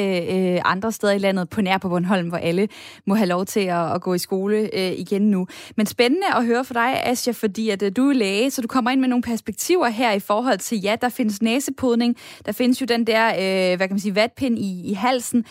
[0.65, 2.69] andre steder i landet, på nær på Bornholm, hvor alle
[3.07, 4.71] må have lov til at, at gå i skole
[5.05, 5.47] igen nu.
[5.77, 8.91] Men spændende at høre fra dig, Asja, fordi at du er læge, så du kommer
[8.91, 12.87] ind med nogle perspektiver her i forhold til, ja, der findes næsepodning, der findes jo
[12.87, 13.27] den der,
[13.77, 15.47] hvad kan man sige, vatpind i, i halsen.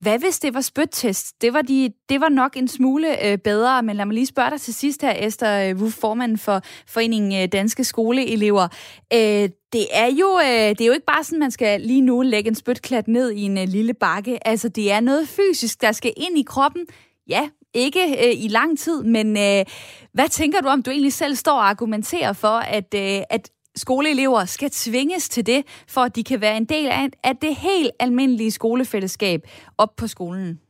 [0.00, 1.42] Hvad hvis det var spyttest?
[1.42, 4.50] Det var, de, det var nok en smule øh, bedre, men lad mig lige spørge
[4.50, 8.68] dig til sidst her, Esther øh, Wuff, formanden for Foreningen øh, Danske Skoleelever.
[9.12, 12.22] Øh, det er jo øh, det er jo ikke bare sådan, man skal lige nu
[12.22, 14.48] lægge en spytklat ned i en øh, lille bakke.
[14.48, 16.86] Altså, det er noget fysisk, der skal ind i kroppen.
[17.28, 19.64] Ja, ikke øh, i lang tid, men øh,
[20.12, 24.44] hvad tænker du om, du egentlig selv står og argumenterer for, at, øh, at skoleelever
[24.44, 26.88] skal tvinges til det, for at de kan være en del
[27.24, 29.40] af, det helt almindelige skolefællesskab
[29.78, 30.60] op på skolen?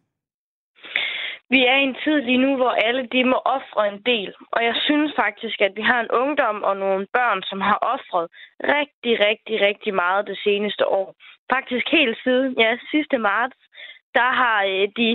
[1.55, 4.33] Vi er i en tid lige nu, hvor alle de må ofre en del.
[4.53, 8.27] Og jeg synes faktisk, at vi har en ungdom og nogle børn, som har ofret
[8.79, 11.15] rigtig, rigtig, rigtig meget det seneste år.
[11.55, 13.57] Faktisk helt siden, ja, sidste marts,
[14.15, 15.11] der har øh, de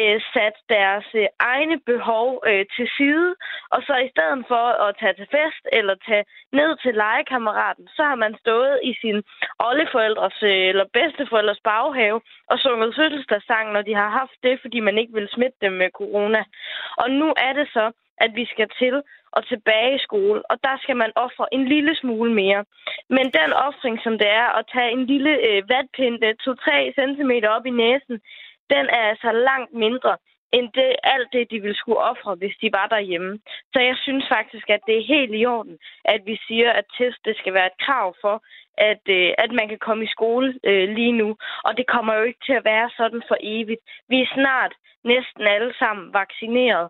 [0.00, 3.34] øh, sat deres øh, egne behov øh, til side,
[3.74, 8.02] og så i stedet for at tage til fest eller tage ned til legekammeraten, så
[8.10, 9.22] har man stået i sin
[9.58, 14.98] oldeforældres øh, eller bedsteforældres baghave og sunget fødselsdagssang, når de har haft det, fordi man
[14.98, 16.44] ikke vil smitte dem med corona.
[16.96, 17.92] Og nu er det så,
[18.24, 21.94] at vi skal til og tilbage i skole, og der skal man ofre en lille
[21.96, 22.64] smule mere.
[23.08, 27.66] Men den offring, som det er at tage en lille øh, vatpinde 2-3 cm op
[27.66, 28.16] i næsen,
[28.72, 30.16] den er altså langt mindre
[30.52, 33.38] end det, alt det, de ville skulle ofre, hvis de var derhjemme.
[33.72, 37.18] Så jeg synes faktisk, at det er helt i orden, at vi siger, at test
[37.24, 38.42] det skal være et krav for,
[38.78, 41.36] at, øh, at man kan komme i skole øh, lige nu.
[41.64, 43.82] Og det kommer jo ikke til at være sådan for evigt.
[44.08, 44.72] Vi er snart
[45.04, 46.88] næsten alle sammen vaccineret,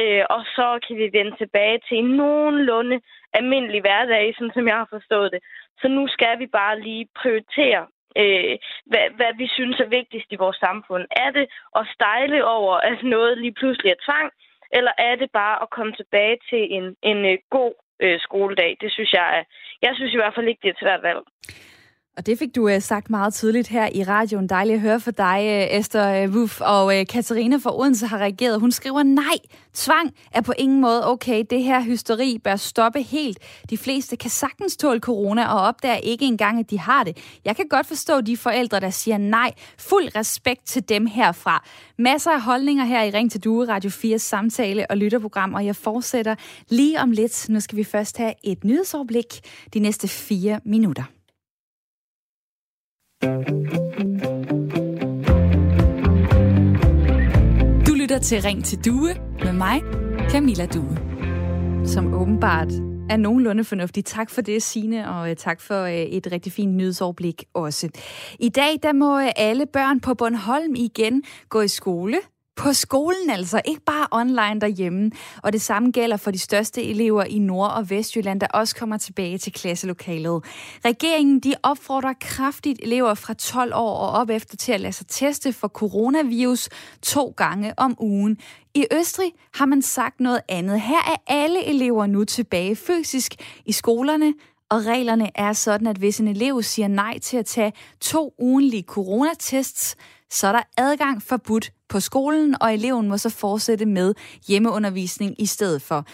[0.00, 3.00] øh, og så kan vi vende tilbage til en nogenlunde
[3.32, 5.40] almindelig hverdag, sådan som jeg har forstået det.
[5.80, 8.54] Så nu skal vi bare lige prioritere øh,
[8.90, 11.04] hvad, hvad vi synes er vigtigst i vores samfund.
[11.10, 11.46] Er det
[11.78, 14.30] at stejle over, at noget lige pludselig er tvang,
[14.72, 18.76] eller er det bare at komme tilbage til en, en øh, god øh, skoledag?
[18.80, 19.44] Det synes jeg er,
[19.82, 21.22] jeg synes i hvert fald ikke, det er et svært valg.
[22.20, 24.48] Og det fik du uh, sagt meget tydeligt her i radioen.
[24.48, 26.60] Dejligt at høre fra dig, uh, Esther øh, uh, Wuff.
[26.60, 28.60] Og uh, Katarina fra Odense har reageret.
[28.60, 29.38] Hun skriver, nej,
[29.74, 31.44] tvang er på ingen måde okay.
[31.50, 33.38] Det her hysteri bør stoppe helt.
[33.70, 37.18] De fleste kan sagtens tåle corona og opdager ikke engang, at de har det.
[37.44, 39.52] Jeg kan godt forstå de forældre, der siger nej.
[39.78, 41.64] Fuld respekt til dem herfra.
[41.98, 45.76] Masser af holdninger her i Ring til Due, Radio 4 samtale og lytterprogram, og jeg
[45.76, 46.34] fortsætter
[46.68, 47.46] lige om lidt.
[47.48, 49.26] Nu skal vi først have et nyhedsoverblik
[49.74, 51.19] de næste fire minutter.
[53.22, 53.26] Du
[57.94, 59.82] lytter til Ring til Due med mig,
[60.30, 60.98] Camilla Due,
[61.86, 62.72] som åbenbart
[63.10, 64.04] er nogenlunde fornuftig.
[64.04, 67.88] Tak for det, Sine, og øh, tak for øh, et rigtig fint nyhedsoverblik også.
[68.38, 72.16] I dag der må øh, alle børn på Bornholm igen gå i skole
[72.60, 75.10] på skolen altså, ikke bare online derhjemme.
[75.42, 78.98] Og det samme gælder for de største elever i Nord- og Vestjylland, der også kommer
[78.98, 80.44] tilbage til klasselokalet.
[80.84, 85.06] Regeringen de opfordrer kraftigt elever fra 12 år og op efter til at lade sig
[85.06, 86.68] teste for coronavirus
[87.02, 88.38] to gange om ugen.
[88.74, 90.80] I Østrig har man sagt noget andet.
[90.80, 93.34] Her er alle elever nu tilbage fysisk
[93.66, 94.34] i skolerne,
[94.70, 98.82] og reglerne er sådan, at hvis en elev siger nej til at tage to ugenlige
[98.82, 99.96] coronatests,
[100.30, 104.14] så er der adgang forbudt på skolen, og eleven må så fortsætte med
[104.48, 106.06] hjemmeundervisning i stedet for.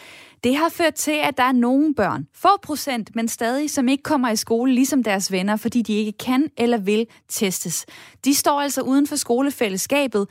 [0.44, 4.02] Det har ført til, at der er nogle børn, få procent, men stadig, som ikke
[4.02, 7.86] kommer i skole ligesom deres venner, fordi de ikke kan eller vil testes.
[8.24, 10.28] De står altså uden for skolefællesskabet,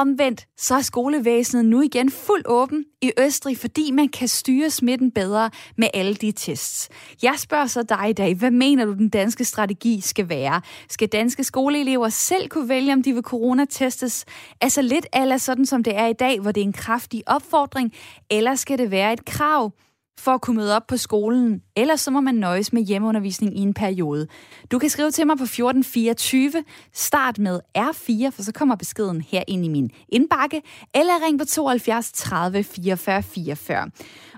[0.00, 5.10] Omvendt så er skolevæsenet nu igen fuldt åben i Østrig, fordi man kan styre smitten
[5.10, 6.88] bedre med alle de tests.
[7.22, 10.60] Jeg spørger så dig i dag, hvad mener du den danske strategi skal være?
[10.88, 14.24] Skal danske skoleelever selv kunne vælge, om de vil coronatestes?
[14.60, 17.92] Altså lidt eller sådan som det er i dag, hvor det er en kraftig opfordring,
[18.30, 19.72] eller skal det være et krav?
[20.18, 23.60] For at kunne møde op på skolen, ellers så må man nøjes med hjemmeundervisning i
[23.60, 24.26] en periode.
[24.72, 29.42] Du kan skrive til mig på 1424, start med R4, for så kommer beskeden her
[29.48, 30.62] ind i min indbakke,
[30.94, 33.90] eller ring på 72 30 44 44.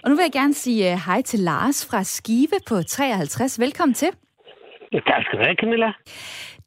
[0.03, 3.61] Og nu vil jeg gerne sige uh, hej til Lars fra Skive på 53.
[3.61, 4.09] Velkommen til.
[4.93, 5.93] Tak skal du have, Camilla.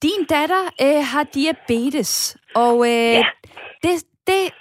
[0.04, 3.24] Din datter uh, har diabetes, og uh, ja.
[3.84, 3.92] det,
[4.28, 4.52] det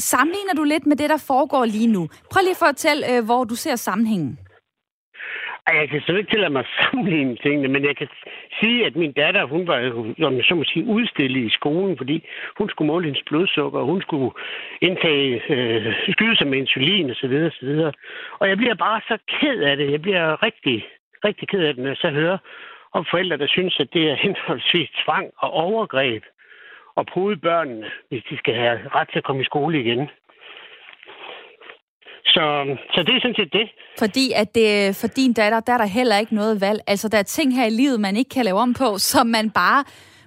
[0.00, 2.08] Sammenligner du lidt med det, der foregår lige nu?
[2.32, 4.38] Prøv lige at fortælle, øh, hvor du ser sammenhængen.
[5.66, 8.08] Jeg kan så ikke tillade mig at sammenligne tingene, men jeg kan
[8.60, 9.78] sige, at min datter, hun var
[10.18, 12.24] som så må sige, udstillet i skolen, fordi
[12.58, 14.30] hun skulle måle hendes blodsukker, og hun skulle
[14.80, 17.34] indtage, øh, skyde sig med insulin osv.
[17.86, 17.92] Og,
[18.40, 19.90] Og jeg bliver bare så ked af det.
[19.90, 20.86] Jeg bliver rigtig,
[21.24, 22.38] rigtig ked af det, når jeg så hører
[22.92, 26.22] om forældre, der synes, at det er henholdsvis tvang og overgreb
[26.96, 30.08] at prøve børnene, hvis de skal have ret til at komme i skole igen.
[32.24, 32.44] Så,
[32.94, 33.68] så det er sådan set det.
[33.98, 36.80] Fordi at det, for din datter, der er der heller ikke noget valg.
[36.86, 39.50] Altså, der er ting her i livet, man ikke kan lave om på, som man
[39.50, 39.84] bare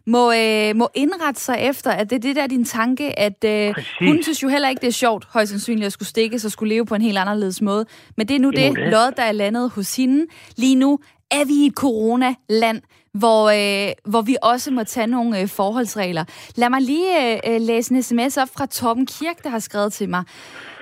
[0.08, 1.92] må, øh, må indrette sig efter.
[1.92, 4.88] At det er det der din tanke, at øh, hun synes jo heller ikke, det
[4.88, 7.86] er sjovt, højst sandsynligt, at skulle stikke og skulle leve på en helt anderledes måde.
[8.18, 10.26] Men det er nu det, det lod, der er landet hos hende.
[10.58, 11.00] Lige nu
[11.32, 12.82] er vi i et corona-land
[13.14, 16.26] hvor, øh, hvor vi også må tage nogle øh, forholdsregler.
[16.56, 19.94] Lad mig lige øh, øh, læse en sms op fra Torben Kirk, der har skrevet
[19.94, 20.24] til mig.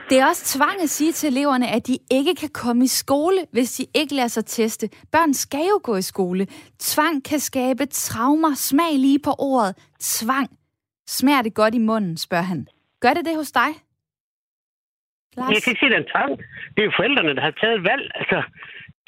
[0.10, 3.38] Det er også tvang at sige til eleverne, at de ikke kan komme i skole,
[3.52, 4.90] hvis de ikke lader sig teste.
[5.12, 6.48] Børn skal jo gå i skole.
[6.80, 8.54] Tvang kan skabe traumer.
[8.56, 9.76] Smag lige på ordet.
[10.00, 10.50] Tvang.
[11.08, 12.68] Smager det godt i munden, spørger han.
[13.02, 13.72] Gør det det hos dig?
[15.38, 15.52] Lars?
[15.54, 16.32] Jeg kan ikke sige, det er en tvang.
[16.74, 18.12] Det er jo forældrene, der har taget valg.
[18.16, 18.38] Altså,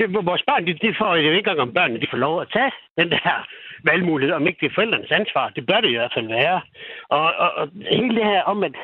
[0.08, 2.52] det, vores børn, de, de får jo ikke engang, om børnene de får lov at
[2.54, 3.48] tage den der
[3.90, 5.50] valgmulighed, om ikke det er forældrenes ansvar.
[5.50, 6.62] Det bør det i hvert fald være.
[7.10, 8.76] Og, og, og hele det her om, at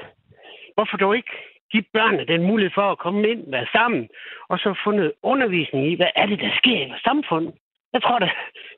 [0.75, 1.35] hvorfor dog ikke
[1.71, 4.09] give børnene den mulighed for at komme ind, være sammen,
[4.49, 7.53] og så få noget undervisning i, hvad er det, der sker i vores samfund.
[7.93, 8.29] Jeg tror, det,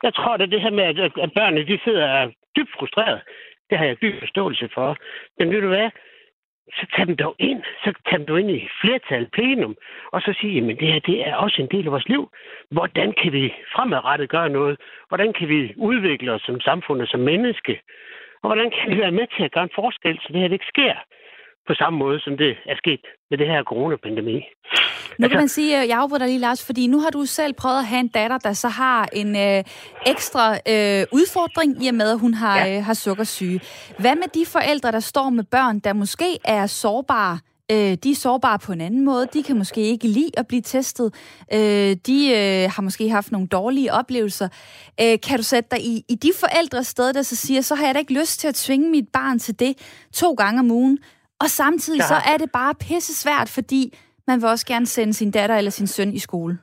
[0.02, 3.20] jeg tror det, det her med, at, at børnene de sidder dybt frustreret,
[3.70, 4.96] det har jeg dyb forståelse for.
[5.38, 5.90] Men ved du hvad?
[6.70, 7.62] Så tag dem dog ind.
[7.84, 9.76] Så tag dem dog ind i flertal, plenum,
[10.12, 12.30] og så sige, jamen det her det er også en del af vores liv.
[12.70, 14.80] Hvordan kan vi fremadrettet gøre noget?
[15.08, 17.80] Hvordan kan vi udvikle os som samfund og som menneske?
[18.42, 20.54] Og hvordan kan vi være med til at gøre en forskel, så det her det
[20.54, 20.94] ikke sker?
[21.68, 24.32] På samme måde, som det er sket med det her coronapandemi.
[24.32, 24.40] Nu
[25.18, 27.86] kan altså, man sige, jeg afbryder lige, Lars, fordi nu har du selv prøvet at
[27.86, 29.64] have en datter, der så har en øh,
[30.06, 32.76] ekstra øh, udfordring i og med, at hun har, ja.
[32.76, 33.60] øh, har sukkersyge.
[33.98, 37.38] Hvad med de forældre, der står med børn, der måske er sårbare,
[37.72, 39.26] øh, de er sårbare på en anden måde.
[39.34, 41.14] De kan måske ikke lide at blive testet.
[41.52, 44.48] Øh, de øh, har måske haft nogle dårlige oplevelser.
[45.00, 47.86] Øh, kan du sætte dig i, i de forældres sted, der så siger, så har
[47.86, 50.98] jeg da ikke lyst til at tvinge mit barn til det to gange om ugen
[51.42, 53.82] Og samtidig så er det bare pisse svært, fordi
[54.28, 56.58] man vil også gerne sende sin datter eller sin søn i skole.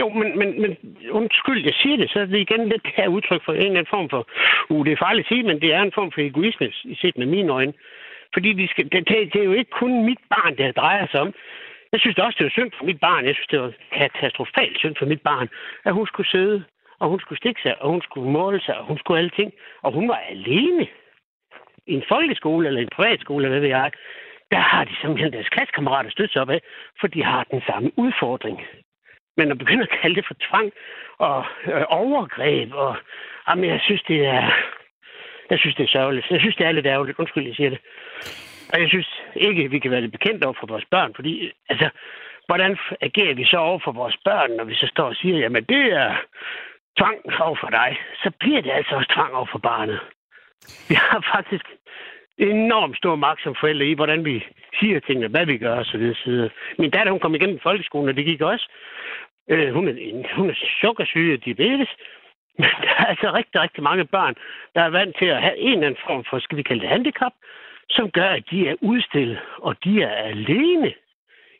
[0.00, 0.72] Jo, men, men, men
[1.10, 3.94] undskyld, jeg siger det, så er det igen lidt her udtryk for en eller anden
[3.96, 4.22] form for,
[4.70, 6.66] uh, det er farligt at sige, men det er en form for egoisme,
[7.00, 7.74] set med mine øjne.
[8.34, 11.32] Fordi de skal, det, det, er jo ikke kun mit barn, det drejer sig om.
[11.92, 13.26] Jeg synes også, det var synd for mit barn.
[13.26, 15.48] Jeg synes, det var katastrofalt synd for mit barn,
[15.84, 16.64] at hun skulle sidde,
[17.00, 19.52] og hun skulle stikke sig, og hun skulle måle sig, og hun skulle alle ting.
[19.82, 20.86] Og hun var alene
[21.86, 23.90] en folkeskole eller en privatskole, eller hvad ved jeg.
[24.50, 26.60] Der har de simpelthen deres klassekammerater stødt sig op af,
[27.00, 28.62] for de har den samme udfordring.
[29.36, 30.72] Men at begynde at kalde det for tvang
[31.18, 32.96] og øh, overgreb, og
[33.48, 34.52] jamen, jeg synes, det er,
[35.50, 36.30] jeg synes, det er sørgeligt.
[36.30, 37.18] Jeg synes, det er lidt ærgerligt.
[37.18, 37.80] Undskyld, jeg siger det.
[38.72, 41.88] Og jeg synes ikke, vi kan være det bekendt over for vores børn, fordi, altså,
[42.46, 45.64] hvordan agerer vi så over for vores børn, når vi så står og siger, jamen,
[45.64, 46.16] det er
[46.98, 50.00] tvang over for dig, så bliver det altså også tvang over for barnet.
[50.88, 51.66] Vi har faktisk
[52.38, 54.44] enormt stor magt som forældre i, hvordan vi
[54.80, 56.14] siger tingene, hvad vi gør osv.
[56.78, 58.68] Min datter, hun kom igennem folkeskolen, og det gik også.
[59.50, 59.94] Øh, hun, er,
[60.36, 61.88] hun er sukkersyge og diabetes.
[62.58, 64.34] Men der er altså rigtig, rigtig mange børn,
[64.74, 66.88] der er vant til at have en eller anden form for, skal vi kalde det
[66.88, 67.32] handicap,
[67.90, 70.94] som gør, at de er udstillet, og de er alene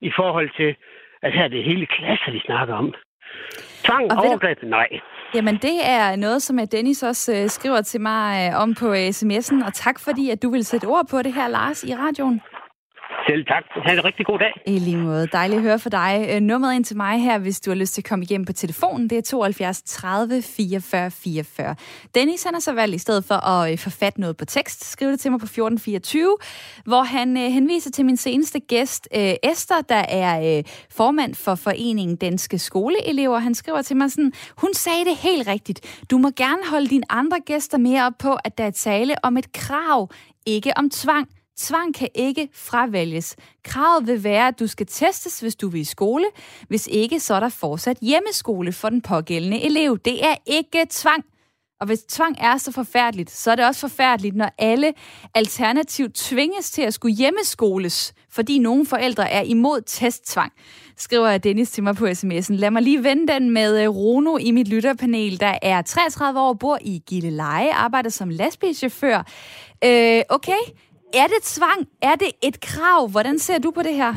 [0.00, 0.76] i forhold til,
[1.22, 2.94] at her er det hele klasser, de snakker om.
[3.84, 4.88] Tvang, og overgreb, nej.
[5.36, 8.92] Jamen, det er noget, som øh, Dennis også øh, skriver til mig øh, om på
[8.92, 11.94] øh, sms'en, og tak fordi, at du vil sætte ord på det her, Lars, i
[11.94, 12.40] radioen.
[13.28, 13.64] Selv tak.
[13.84, 14.52] Ha' en rigtig god dag.
[14.66, 15.26] I lige måde.
[15.26, 16.28] Dejligt at høre fra dig.
[16.30, 18.52] Øh, nummeret ind til mig her, hvis du har lyst til at komme igennem på
[18.52, 21.74] telefonen, det er 72 30 44 44.
[22.14, 25.10] Dennis han har så valgt i stedet for at øh, forfatte noget på tekst, skrive
[25.12, 26.36] det til mig på 1424,
[26.84, 31.54] hvor han øh, henviser til min seneste gæst, øh, Esther, der er øh, formand for
[31.54, 33.38] Foreningen Danske Skoleelever.
[33.38, 36.04] Han skriver til mig sådan, hun sagde det helt rigtigt.
[36.10, 39.36] Du må gerne holde dine andre gæster mere op på, at der er tale om
[39.36, 40.08] et krav,
[40.46, 41.28] ikke om tvang.
[41.58, 43.36] Tvang kan ikke fravælges.
[43.64, 46.24] Kravet vil være, at du skal testes, hvis du vil i skole.
[46.68, 49.98] Hvis ikke, så er der fortsat hjemmeskole for den pågældende elev.
[49.98, 51.24] Det er ikke tvang.
[51.80, 54.94] Og hvis tvang er så forfærdeligt, så er det også forfærdeligt, når alle
[55.34, 60.52] alternativt tvinges til at skulle hjemmeskoles, fordi nogle forældre er imod testtvang,
[60.96, 62.54] skriver Dennis til mig på sms'en.
[62.54, 66.52] Lad mig lige vende den med øh, Rono i mit lytterpanel, der er 33 år,
[66.52, 69.18] bor i Gilleleje, arbejder som lastbilchauffør.
[69.84, 70.60] Øh, okay,
[71.14, 71.80] er det tvang?
[72.02, 73.10] Er det et krav?
[73.10, 74.12] Hvordan ser du på det her?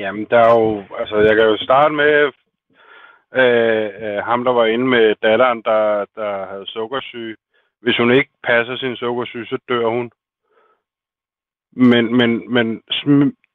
[0.00, 0.84] Jamen, der er jo...
[0.98, 2.32] Altså, jeg kan jo starte med
[3.34, 7.36] øh, øh, ham, der var inde med datteren, der, der havde sukkersyge.
[7.80, 10.10] Hvis hun ikke passer sin sukkersyge, så dør hun.
[11.72, 12.82] Men, men, men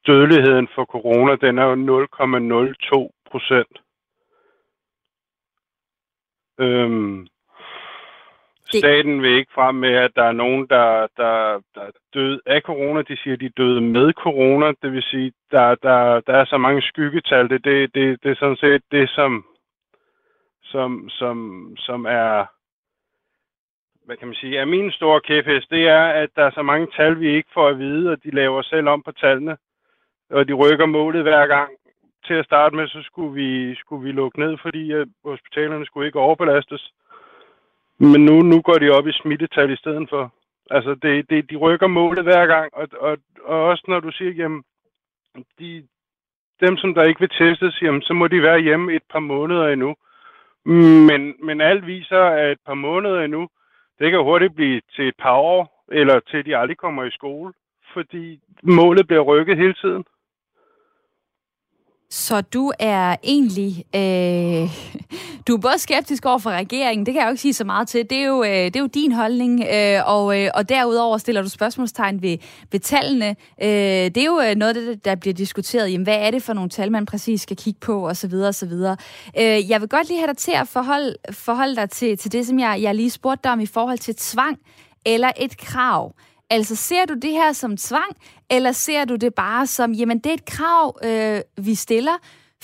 [0.07, 3.81] dødeligheden for corona, den er jo 0,02 procent.
[6.59, 7.27] Øhm,
[8.79, 12.61] Staten vil ikke frem med, at der er nogen, der, der, der er døde af
[12.61, 13.01] corona.
[13.01, 14.73] De siger, at de er døde med corona.
[14.81, 17.49] Det vil sige, der, der, der er så mange skyggetal.
[17.49, 19.45] Det, det, det, det er sådan set det, som,
[20.63, 21.37] som, som,
[21.77, 22.45] som er,
[24.05, 25.69] hvad kan man sige, er min store kæphest.
[25.69, 28.31] Det er, at der er så mange tal, vi ikke får at vide, og de
[28.31, 29.57] laver selv om på tallene.
[30.29, 31.71] Og de rykker målet hver gang.
[32.27, 36.07] Til at starte med, så skulle vi, skulle vi lukke ned, fordi øh, hospitalerne skulle
[36.07, 36.91] ikke overbelastes.
[37.99, 40.33] Men nu, nu går de op i smittetal i stedet for.
[40.71, 44.31] Altså, det, det, de rykker målet hver gang, og, og, og også når du siger,
[44.31, 44.63] jamen,
[45.59, 45.87] de,
[46.59, 49.67] dem, som der ikke vil testes, jamen, så må de være hjemme et par måneder
[49.67, 49.95] endnu.
[51.09, 53.49] Men, men alt viser, at et par måneder endnu,
[53.99, 57.53] det kan hurtigt blive til et par år, eller til de aldrig kommer i skole,
[57.93, 60.05] fordi målet bliver rykket hele tiden.
[62.09, 64.69] Så du er egentlig, øh,
[65.47, 67.87] du er både skeptisk over for regeringen, det kan jeg jo ikke sige så meget
[67.87, 71.17] til, det er jo, øh, det er jo din holdning, øh, og, øh, og derudover
[71.17, 72.37] stiller du spørgsmålstegn ved,
[72.71, 73.35] ved tallene.
[73.61, 76.43] Øh, det er jo øh, noget af det, der bliver diskuteret, jamen hvad er det
[76.43, 78.33] for nogle tal, man præcis skal kigge på, osv.
[78.33, 78.73] osv.
[79.39, 82.47] Øh, jeg vil godt lige have dig til at forholde, forholde dig til, til det,
[82.47, 84.57] som jeg, jeg lige spurgte dig om i forhold til tvang
[85.05, 86.13] eller et krav.
[86.49, 88.15] Altså, ser du det her som tvang,
[88.51, 92.17] eller ser du det bare som, jamen, det er et krav, øh, vi stiller,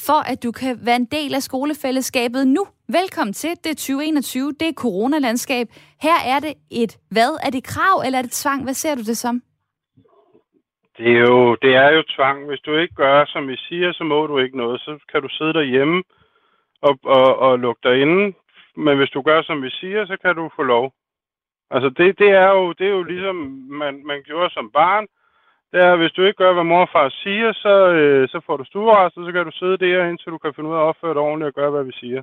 [0.08, 2.66] for at du kan være en del af skolefællesskabet nu.
[2.90, 5.68] Velkommen til, det er 2021, det er coronalandskab.
[6.02, 7.40] Her er det et hvad?
[7.46, 8.64] Er det krav, eller er det tvang?
[8.64, 9.42] Hvad ser du det som?
[10.98, 12.48] Det er jo, det er jo tvang.
[12.48, 14.82] Hvis du ikke gør, som vi siger, så må du ikke noget.
[14.82, 16.04] Så kan du sidde derhjemme
[16.82, 18.34] og, og, og lukke dig inde.
[18.76, 20.94] Men hvis du gør, som vi siger, så kan du få lov.
[21.74, 23.36] Altså det, det, er jo, det er jo ligesom
[23.82, 25.06] man, man gjorde som barn.
[25.72, 28.58] Det er, hvis du ikke gør, hvad mor og far siger, så, øh, så får
[28.58, 30.90] du stuerest, og så kan du sidde der, indtil du kan finde ud af at
[30.90, 32.22] opføre dig ordentligt og gøre, hvad vi siger.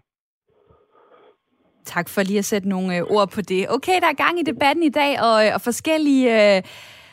[1.84, 3.62] Tak for lige at sætte nogle øh, ord på det.
[3.76, 6.56] Okay, der er gang i debatten i dag, og, øh, og forskellige...
[6.56, 6.62] Øh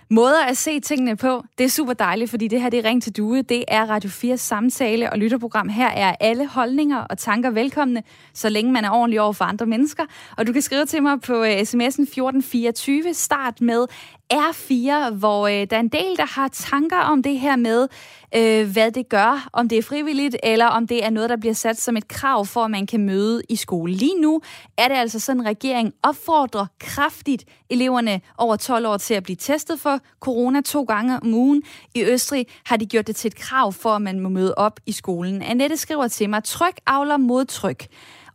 [0.10, 1.44] måder at se tingene på.
[1.58, 3.42] Det er super dejligt, fordi det her det er Ring til Due.
[3.42, 5.70] Det er Radio 4 samtale og lytterprogram.
[5.70, 8.04] Her er alle holdninger og tanker velkomne,
[8.34, 10.04] så længe man er ordentlig over for andre mennesker.
[10.38, 13.14] Og du kan skrive til mig på øh, sms'en 1424.
[13.14, 13.86] Start med
[14.34, 17.88] R4, hvor øh, der er en del, der har tanker om det her med,
[18.36, 21.54] øh, hvad det gør, om det er frivilligt, eller om det er noget, der bliver
[21.54, 23.94] sat som et krav for, at man kan møde i skole.
[23.94, 24.42] Lige nu
[24.78, 29.36] er det altså sådan, at regeringen opfordrer kraftigt eleverne over 12 år til at blive
[29.36, 31.64] testet for corona to gange om ugen.
[31.96, 34.80] I Østrig har de gjort det til et krav for, at man må møde op
[34.86, 35.42] i skolen.
[35.42, 37.88] Annette skriver til mig, tryk avler mod tryk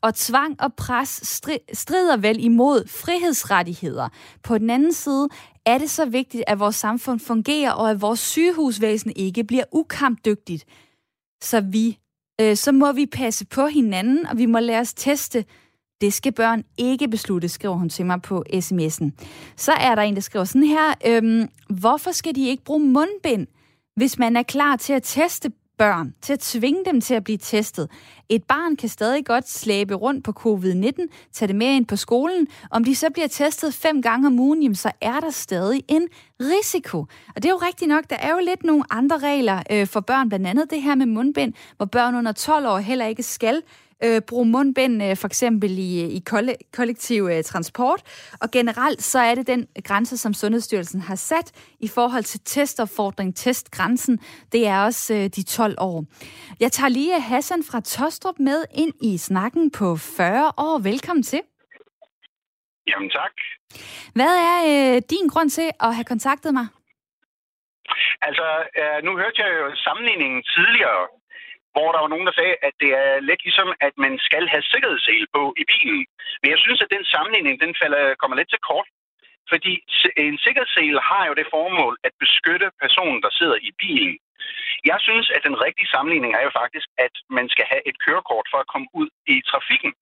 [0.03, 1.41] og tvang og pres
[1.73, 4.09] strider vel imod frihedsrettigheder.
[4.43, 5.29] På den anden side
[5.71, 10.65] er det så vigtigt, at vores samfund fungerer, og at vores sygehusvæsen ikke bliver ukampdygtigt.
[11.43, 11.99] Så vi,
[12.41, 15.45] øh, så må vi passe på hinanden, og vi må lade os teste.
[16.01, 19.11] Det skal børn ikke beslutte, skriver hun til mig på sms'en.
[19.57, 23.47] Så er der en, der skriver sådan her, øhm, hvorfor skal de ikke bruge mundbind,
[23.97, 25.51] hvis man er klar til at teste
[25.81, 27.91] børn, til at tvinge dem til at blive testet.
[28.29, 32.47] Et barn kan stadig godt slæbe rundt på covid-19, tage det med ind på skolen.
[32.71, 36.09] Om de så bliver testet fem gange om ugen, jamen, så er der stadig en
[36.41, 36.99] risiko.
[37.35, 40.01] Og det er jo rigtigt nok, der er jo lidt nogle andre regler øh, for
[40.01, 43.63] børn, blandt andet det her med mundbind, hvor børn under 12 år heller ikke skal
[44.05, 46.21] øh, bruge mundbind, øh, for eksempel i, i
[46.73, 48.01] kollektiv øh, transport.
[48.41, 53.37] Og generelt så er det den grænse, som Sundhedsstyrelsen har sat i forhold til testopfordring,
[53.37, 54.19] testgrænsen.
[54.53, 56.05] Det er også øh, de 12 år.
[56.61, 60.79] Jeg tager lige Hassan fra Tostrup med ind i snakken på 40 år.
[60.79, 61.41] Velkommen til.
[62.91, 63.35] Jamen tak.
[64.15, 66.67] Hvad er øh, din grund til at have kontaktet mig?
[68.27, 68.47] Altså,
[68.81, 71.03] øh, nu hørte jeg jo sammenligningen tidligere
[71.75, 74.65] hvor der var nogen, der sagde, at det er lidt ligesom, at man skal have
[74.73, 76.03] sikkerhedssele på i bilen.
[76.41, 78.89] Men jeg synes, at den sammenligning, den falder, kommer lidt til kort.
[79.53, 79.73] Fordi
[80.27, 84.15] en sikkerhedssele har jo det formål at beskytte personen, der sidder i bilen.
[84.91, 88.47] Jeg synes, at den rigtige sammenligning er jo faktisk, at man skal have et kørekort
[88.53, 89.93] for at komme ud i trafikken.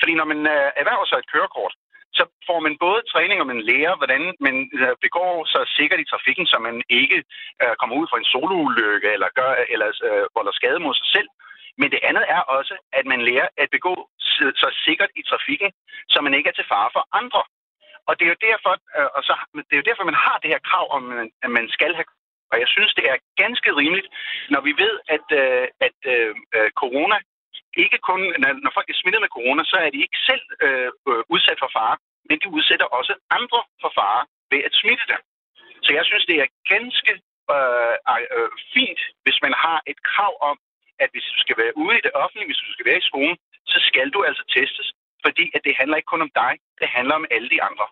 [0.00, 1.74] Fordi når man øh, erhverver sig et kørekort,
[2.18, 6.10] så får man både træning, og man lærer, hvordan man øh, begår sig sikkert i
[6.12, 7.18] trafikken, så man ikke
[7.62, 11.28] øh, kommer ud for en soloulykke eller, gør, eller øh, volder skade mod sig selv.
[11.80, 13.94] Men det andet er også, at man lærer at begå
[14.62, 15.70] sig sikkert i trafikken,
[16.12, 17.42] så man ikke er til fare for andre.
[18.08, 19.34] Og det er jo derfor, øh, og så,
[19.68, 21.04] det er jo derfor man har det her krav om,
[21.44, 22.08] at man skal have
[22.52, 24.08] og jeg synes, det er ganske rimeligt,
[24.50, 27.16] når vi ved, at, øh, at øh, øh corona
[27.82, 28.20] ikke kun,
[28.64, 31.70] når folk er smittet med corona, så er de ikke selv øh, øh, udsat for
[31.78, 31.96] fare,
[32.28, 34.22] men de udsætter også andre for fare
[34.52, 35.20] ved at smitte dem.
[35.84, 37.12] Så jeg synes, det er ganske
[37.54, 37.96] øh,
[38.38, 40.56] øh, fint, hvis man har et krav om,
[41.02, 43.36] at hvis du skal være ude i det offentlige, hvis du skal være i skolen,
[43.72, 44.88] så skal du altså testes,
[45.24, 47.86] fordi at det handler ikke kun om dig, det handler om alle de andre.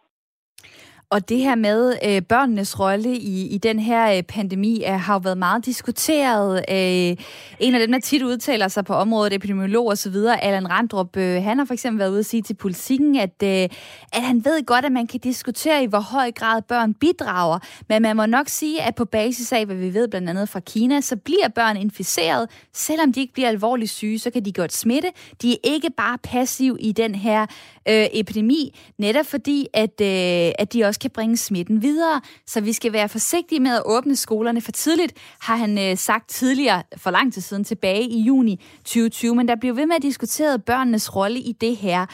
[1.12, 5.14] Og det her med øh, børnenes rolle i, i den her øh, pandemi er, har
[5.14, 6.64] jo været meget diskuteret.
[6.70, 7.16] Øh,
[7.60, 11.16] en af dem, der tit udtaler sig på området, epidemiolog og så videre, Allan Randrup,
[11.16, 13.68] øh, han har for eksempel været ude at sige til politikken, at, øh,
[14.12, 17.58] at han ved godt, at man kan diskutere i, hvor høj grad børn bidrager.
[17.88, 20.60] Men man må nok sige, at på basis af, hvad vi ved blandt andet fra
[20.60, 22.50] Kina, så bliver børn inficeret.
[22.74, 25.08] Selvom de ikke bliver alvorligt syge, så kan de godt smitte.
[25.42, 27.46] De er ikke bare passiv i den her
[27.88, 32.20] øh, epidemi, netop fordi, at, øh, at de også kan bringe smitten videre.
[32.46, 36.28] Så vi skal være forsigtige med at åbne skolerne for tidligt, har han øh, sagt
[36.28, 39.34] tidligere, for lang tid siden, tilbage i juni 2020.
[39.34, 42.06] Men der bliver ved med at diskutere børnenes rolle i det her.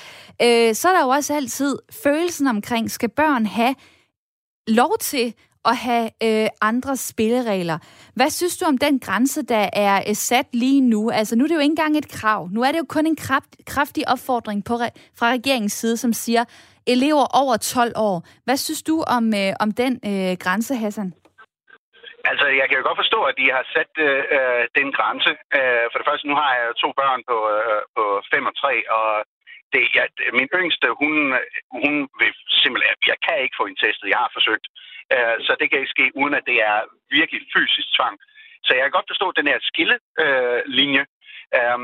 [0.42, 3.74] Øh, så er der jo også altid følelsen omkring, skal børn have
[4.68, 5.34] lov til
[5.72, 7.78] at have øh, andre spilleregler.
[8.16, 11.10] Hvad synes du om den grænse, der er øh, sat lige nu?
[11.10, 12.48] Altså nu er det jo ikke engang et krav.
[12.52, 14.74] Nu er det jo kun en kraft, kraftig opfordring på,
[15.18, 16.44] fra regeringens side, som siger,
[16.94, 18.16] elever over 12 år.
[18.44, 21.12] Hvad synes du om, øh, om den øh, grænse, Hassan?
[22.30, 25.32] Altså, jeg kan jo godt forstå, at de har sat øh, øh den grænse.
[25.58, 28.04] Øh, for det første, nu har jeg to børn på, øh, på
[28.34, 29.08] 5 og 3, og
[29.72, 30.04] det, ja,
[30.38, 31.14] min yngste, hun,
[31.82, 34.66] hun vil simpelthen, jeg kan ikke få en testet, jeg har forsøgt.
[35.14, 36.78] Øh, så det kan ikke ske, uden at det er
[37.18, 38.16] virkelig fysisk tvang.
[38.64, 41.04] Så jeg kan godt forstå den her skillelinje.
[41.58, 41.78] Øh,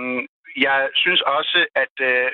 [0.67, 2.31] jeg synes også, at øh,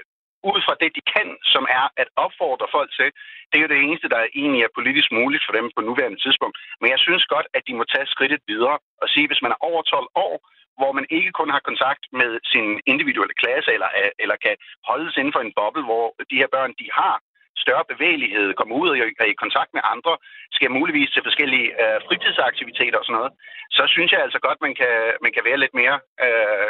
[0.51, 3.09] ud fra det, de kan, som er at opfordre folk til,
[3.49, 6.57] det er jo det eneste, der egentlig er politisk muligt for dem på nuværende tidspunkt.
[6.81, 9.61] Men jeg synes godt, at de må tage skridtet videre og sige, hvis man er
[9.69, 10.35] over 12 år,
[10.79, 14.55] hvor man ikke kun har kontakt med sin individuelle klasse, eller, øh, eller kan
[14.91, 17.17] holdes inden for en boble, hvor de her børn, de har
[17.65, 20.13] større bevægelighed, kommer ud og er i kontakt med andre,
[20.57, 23.33] skal muligvis til forskellige øh, fritidsaktiviteter og sådan noget,
[23.77, 24.95] så synes jeg altså godt, man kan,
[25.25, 26.69] man kan være lidt mere øh,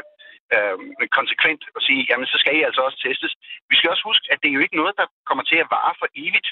[0.55, 0.77] øh,
[1.19, 3.33] konsekvent og sige, jamen så skal I altså også testes.
[3.71, 5.95] Vi skal også huske, at det er jo ikke noget, der kommer til at vare
[6.01, 6.49] for evigt.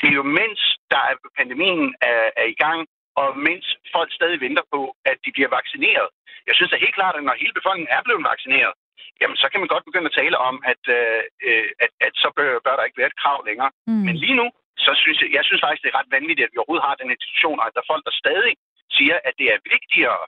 [0.00, 0.60] Det er jo mens
[0.92, 2.80] der er pandemien er, er i gang,
[3.20, 6.08] og mens folk stadig venter på, at de bliver vaccineret.
[6.48, 8.72] Jeg synes da helt klart, at når hele befolkningen er blevet vaccineret,
[9.20, 12.28] jamen så kan man godt begynde at tale om, at, øh, øh at, at så
[12.36, 13.70] bør, bør der ikke være et krav længere.
[13.88, 14.02] Mm.
[14.06, 14.46] Men lige nu,
[14.84, 17.14] så synes jeg, jeg synes faktisk, det er ret vanvittigt, at vi overhovedet har den
[17.16, 18.54] institution, og at der er folk, der stadig
[18.96, 20.22] siger, at det er vigtigere,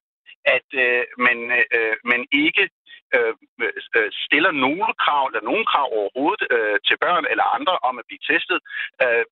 [0.57, 1.39] at øh, man,
[1.77, 2.65] øh, man ikke
[3.17, 3.35] øh,
[3.97, 8.09] øh, stiller nogle krav, eller nogen krav overhovedet øh, til børn eller andre om at
[8.09, 8.59] blive testet.
[9.05, 9.25] Øh,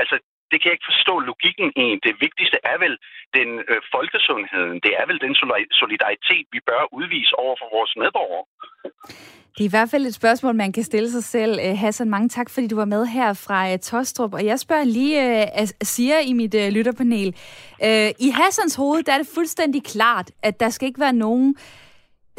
[0.00, 0.16] altså,
[0.50, 1.86] det kan jeg ikke forstå logikken i.
[2.06, 2.94] Det vigtigste er vel
[3.38, 4.76] den øh, folkesundheden.
[4.86, 5.34] Det er vel den
[5.82, 8.44] solidaritet, vi bør udvise over for vores medborgere.
[9.54, 11.58] Det er i hvert fald et spørgsmål, man kan stille sig selv.
[11.64, 14.34] Øh, Hassan, mange tak, fordi du var med her fra øh, Tostrup.
[14.34, 17.28] Og jeg spørger lige uh, siger i mit uh, lytterpanel.
[17.82, 21.56] Uh, I Hassans hoved, der er det fuldstændig klart, at der skal ikke være nogen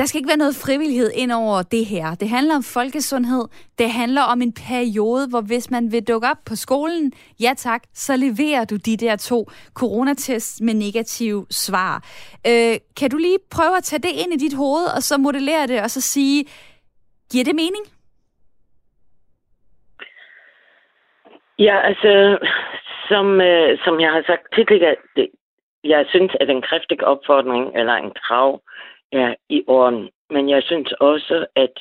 [0.02, 2.08] der skal ikke være noget frivillighed ind over det her.
[2.22, 3.44] Det handler om folkesundhed.
[3.82, 7.06] Det handler om en periode, hvor hvis man vil dukke op på skolen,
[7.46, 9.40] ja tak, så leverer du de der to
[9.80, 11.94] coronatests med negative svar.
[12.50, 15.68] Øh, kan du lige prøve at tage det ind i dit hoved, og så modellere
[15.68, 16.40] det, og så sige,
[17.32, 17.86] giver det mening?
[21.68, 22.12] Ja, altså,
[23.10, 25.28] som, øh, som jeg har sagt tidligere, det,
[25.84, 28.62] jeg synes, at en kræftig opfordring eller en krav
[29.12, 30.10] er i orden.
[30.30, 31.80] Men jeg synes også, at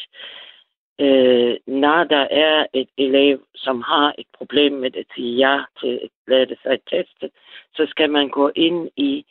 [1.00, 6.00] øh, når der er et elev, som har et problem med at sige ja til
[6.02, 7.30] at lade sig teste,
[7.74, 9.24] så skal man gå ind i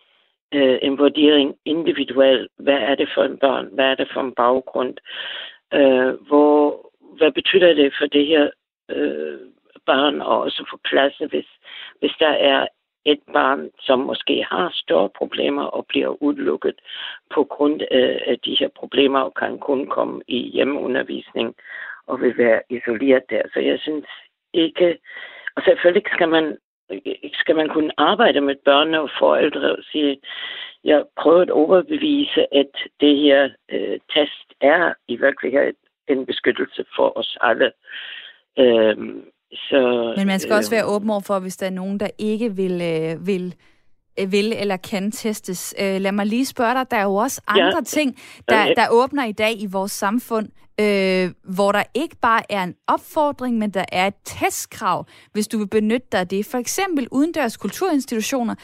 [0.54, 2.52] øh, en vurdering individuelt.
[2.58, 3.70] Hvad er det for en børn?
[3.72, 4.98] Hvad er det for en baggrund?
[5.74, 8.50] Øh, hvor, hvad betyder det for det her
[8.90, 9.40] øh,
[9.86, 11.50] barn og også for klasse, hvis,
[12.00, 12.68] hvis der er
[13.12, 16.76] et barn, som måske har større problemer og bliver udelukket
[17.34, 21.56] på grund øh, af de her problemer og kan kun komme i hjemmeundervisning
[22.08, 23.42] og vil være isoleret der.
[23.54, 24.06] Så jeg synes
[24.54, 24.98] ikke,
[25.56, 26.58] og selvfølgelig skal man,
[27.34, 30.20] skal man kunne arbejde med børn og forældre og sige,
[30.84, 35.76] jeg prøver at overbevise, at det her øh, test er i virkeligheden
[36.08, 37.72] en beskyttelse for os alle.
[38.60, 42.00] Øhm, så, Men man skal øh, også være åben over for, hvis der er nogen,
[42.00, 43.56] der ikke vil, øh, vil
[44.20, 45.76] øh, vil eller kan testes.
[45.80, 47.84] Øh, lad mig lige spørge dig, der er jo også andre ja.
[47.86, 48.18] ting,
[48.50, 52.76] der, der åbner i dag i vores samfund, øh, hvor der ikke bare er en
[52.88, 56.46] opfordring, men der er et testkrav, hvis du vil benytte dig af det.
[56.46, 58.56] For eksempel udendørs kulturinstitutioner,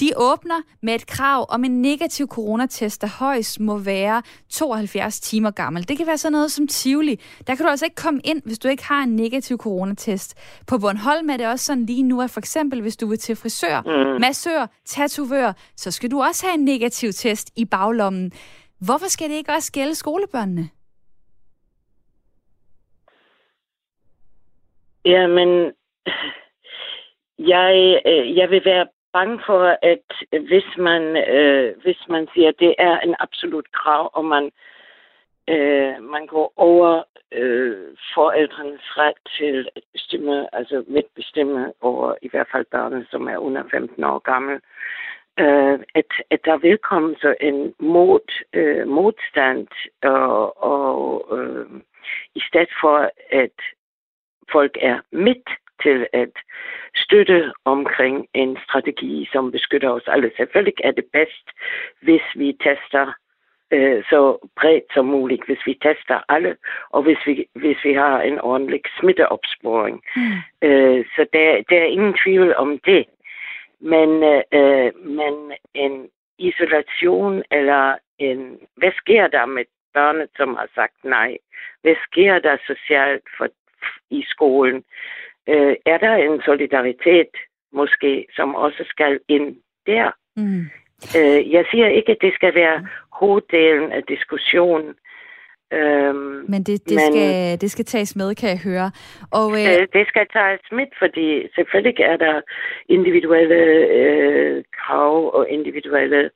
[0.00, 5.50] de åbner med et krav om en negativ coronatest, der højst må være 72 timer
[5.50, 5.88] gammel.
[5.88, 7.20] Det kan være sådan noget som Tivoli.
[7.46, 10.34] Der kan du altså ikke komme ind, hvis du ikke har en negativ coronatest.
[10.66, 13.36] På Bornholm er det også sådan lige nu, at for eksempel hvis du vil til
[13.36, 14.20] frisør, mm.
[14.20, 18.32] massør, tatovør, så skal du også have en negativ test i baglommen.
[18.80, 20.68] Hvorfor skal det ikke også gælde skolebørnene?
[25.04, 25.72] Jamen,
[27.38, 30.06] jeg, øh, jeg vil være bange for, at
[30.48, 34.50] hvis man, øh, hvis man siger, at det er en absolut krav, og man,
[35.48, 37.02] øh, man går over
[37.32, 43.38] øh, forældrenes ret til at bestemme, altså medbestemme over i hvert fald børnene, som er
[43.38, 44.60] under 15 år gammel,
[45.40, 49.68] øh, at, at der vil komme så en mod, øh, modstand,
[50.02, 51.66] og, og øh,
[52.34, 53.58] i stedet for at
[54.52, 55.48] folk er midt
[55.82, 56.34] til at
[56.96, 60.30] støtte omkring en strategi, som beskytter os alle.
[60.36, 61.46] Selvfølgelig er det bedst,
[62.02, 63.12] hvis vi tester
[63.70, 66.56] øh, så bredt som muligt, hvis vi tester alle,
[66.90, 70.02] og hvis vi, hvis vi har en ordentlig smitteopsporing.
[70.16, 70.68] Mm.
[70.68, 73.06] Øh, så der, der er ingen tvivl om det.
[73.80, 74.10] Men,
[74.52, 74.90] øh,
[75.20, 78.58] men en isolation eller en...
[78.76, 79.64] Hvad sker der med
[79.94, 81.38] børnet, som har sagt nej?
[81.82, 83.48] Hvad sker der socialt for
[84.10, 84.84] i skolen.
[85.48, 87.32] Øh, er der en solidaritet
[87.72, 89.56] måske, som også skal ind
[89.86, 90.10] der?
[90.36, 90.64] Mm.
[91.18, 94.94] Øh, jeg siger ikke, at det skal være hoveddelen af diskussionen.
[95.72, 98.90] Øhm, men det, det, men, skal, det skal tages med, kan jeg høre.
[99.30, 102.40] Og, øh, øh, det skal tages med, fordi selvfølgelig er der
[102.88, 103.62] individuelle
[103.98, 106.30] øh, krav og individuelle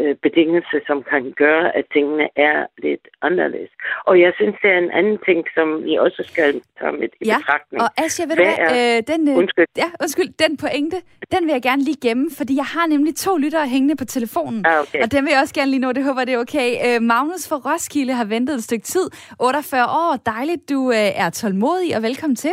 [0.00, 3.72] øh, betingelse, som kan gøre, at tingene er lidt anderledes.
[4.08, 7.26] Og jeg synes, det er en anden ting, som vi også skal tage med i
[7.26, 7.78] ja, betragtning.
[7.82, 9.66] og Asja, ved hvad, du hvad, øh, den, øh, undskyld.
[9.82, 10.98] Ja, undskyld, den pointe,
[11.32, 14.66] den vil jeg gerne lige gemme, fordi jeg har nemlig to lyttere hængende på telefonen,
[14.66, 15.02] ah, okay.
[15.02, 16.68] og den vil jeg også gerne lige nå, det håber det er okay.
[16.86, 19.06] Øh, Magnus fra Roskilde har ventet et stykke tid,
[19.40, 22.52] 48 år, dejligt, du øh, er tålmodig, og velkommen til.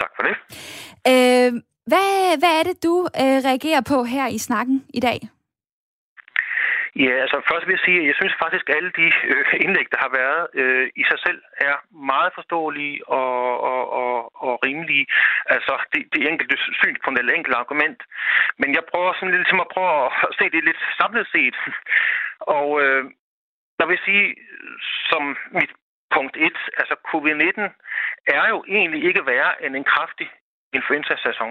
[0.00, 0.36] Tak for det.
[1.12, 1.52] Øh,
[1.86, 5.20] hvad, hvad er det, du øh, reagerer på her i snakken i dag?
[6.96, 9.86] Ja, altså først vil jeg sige, at jeg synes faktisk, at alle de øh, indlæg,
[9.92, 11.76] der har været øh, i sig selv, er
[12.12, 14.14] meget forståelige og, og, og,
[14.46, 15.06] og rimelige.
[15.46, 18.00] Altså det, det enkelte synspunkt eller enkelte argument.
[18.58, 19.90] Men jeg prøver sådan lidt ligesom at prøve
[20.28, 21.56] at se det lidt samlet set.
[22.40, 23.04] Og øh,
[23.78, 24.26] der vil sige,
[25.10, 25.72] som mit
[26.14, 27.60] punkt 1, altså covid-19
[28.36, 30.28] er jo egentlig ikke værre end en kraftig
[30.72, 31.50] influenza-sæson.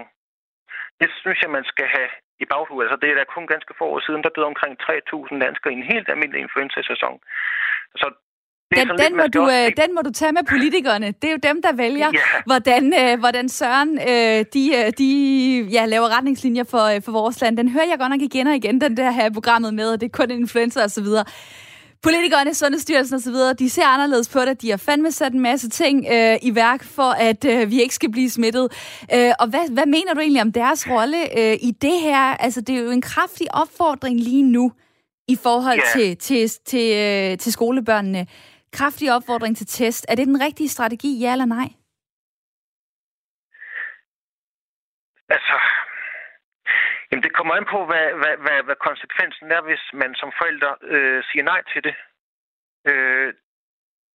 [1.00, 2.10] Det synes jeg, man skal have
[2.44, 2.86] i baghovedet.
[2.86, 5.78] Altså, det er da kun ganske få år siden, der døde omkring 3.000 danskere i
[5.80, 7.16] en helt almindelig influenza-sæson.
[8.00, 8.06] Så
[8.76, 11.06] den, den, må du, øh, den må du tage med politikerne.
[11.06, 12.42] Det er jo dem, der vælger, yeah.
[12.46, 15.08] hvordan, øh, hvordan Søren øh, de, øh, de
[15.76, 17.56] ja, laver retningslinjer for, øh, for vores land.
[17.56, 20.06] Den hører jeg godt nok igen og igen, den der her programmet med, og det
[20.06, 20.30] er kun
[20.88, 21.24] så videre.
[22.02, 24.62] Politikerne, Sundhedsstyrelsen osv., de ser anderledes på det.
[24.62, 27.94] De har fandme sat en masse ting øh, i værk for, at øh, vi ikke
[27.94, 28.64] skal blive smittet.
[29.14, 32.18] Øh, og hvad, hvad mener du egentlig om deres rolle øh, i det her?
[32.18, 34.72] Altså, det er jo en kraftig opfordring lige nu
[35.28, 35.92] i forhold yeah.
[35.92, 38.26] til, til, til, øh, til skolebørnene.
[38.72, 40.06] Kraftig opfordring til test.
[40.08, 41.68] Er det den rigtige strategi, ja eller nej?
[45.28, 45.54] Altså,
[47.12, 50.72] Jamen, det kommer an på, hvad, hvad, hvad, hvad konsekvensen er, hvis man som forælder
[50.82, 51.94] øh, siger nej til det.
[52.90, 53.34] Øh,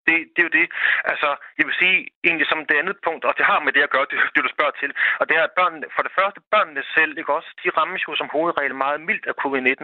[0.07, 0.67] det, det er jo det.
[1.11, 3.93] Altså, jeg vil sige egentlig som det andet punkt, og det har med det at
[3.95, 6.83] gøre, det, det du spørger til, og det er, at børnene, for det første, børnene
[6.95, 9.83] selv, ikke også, de rammes jo som hovedregel meget mildt af covid-19.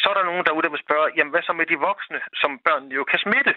[0.00, 2.50] Så er der nogen derude, der vil spørge, jamen hvad så med de voksne, som
[2.66, 3.54] børnene jo kan smitte?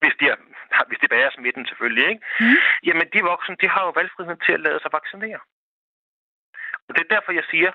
[0.00, 0.36] Hvis de, er,
[0.88, 2.22] hvis de bærer smitten selvfølgelig, ikke?
[2.40, 2.56] Mm.
[2.86, 5.40] Jamen de voksne, de har jo valgfriheden til at lade sig vaccinere.
[6.86, 7.70] Og det er derfor, jeg siger,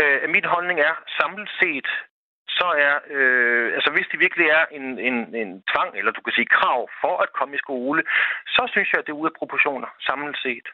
[0.00, 1.88] Øh, min holdning er, samlet set,
[2.58, 6.32] så er, øh, altså hvis det virkelig er en, en, en tvang, eller du kan
[6.32, 8.02] sige krav for at komme i skole,
[8.46, 10.68] så synes jeg, at det er ude af proportioner, samlet set.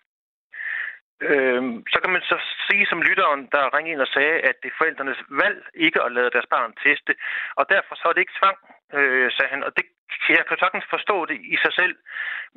[1.29, 1.63] Øh,
[1.93, 4.79] så kan man så sige som lytteren, der ringede ind og sagde, at det er
[4.79, 7.13] forældrenes valg ikke at lade deres barn teste,
[7.59, 8.59] og derfor så er det ikke tvang,
[8.97, 9.85] øh, sagde han, og det,
[10.29, 11.95] jeg kan sagtens forstå det i sig selv,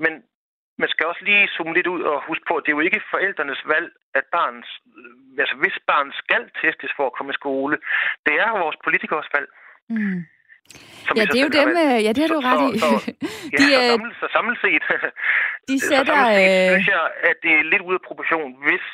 [0.04, 0.14] men
[0.78, 3.10] man skal også lige zoome lidt ud og huske på, at det er jo ikke
[3.14, 4.70] forældrenes valg, at barns,
[5.44, 7.76] altså hvis barn skal testes for at komme i skole,
[8.26, 9.50] det er vores politikers valg.
[9.96, 10.20] Mm.
[11.18, 12.72] ja, det er jo dem, øh, ja, det har du ret i.
[12.84, 13.12] Så, så,
[13.54, 14.84] ja, de, så, samlet, så samlet set,
[15.70, 18.86] de sætter, så samlet set synes jeg, at det er lidt ude af proportion, hvis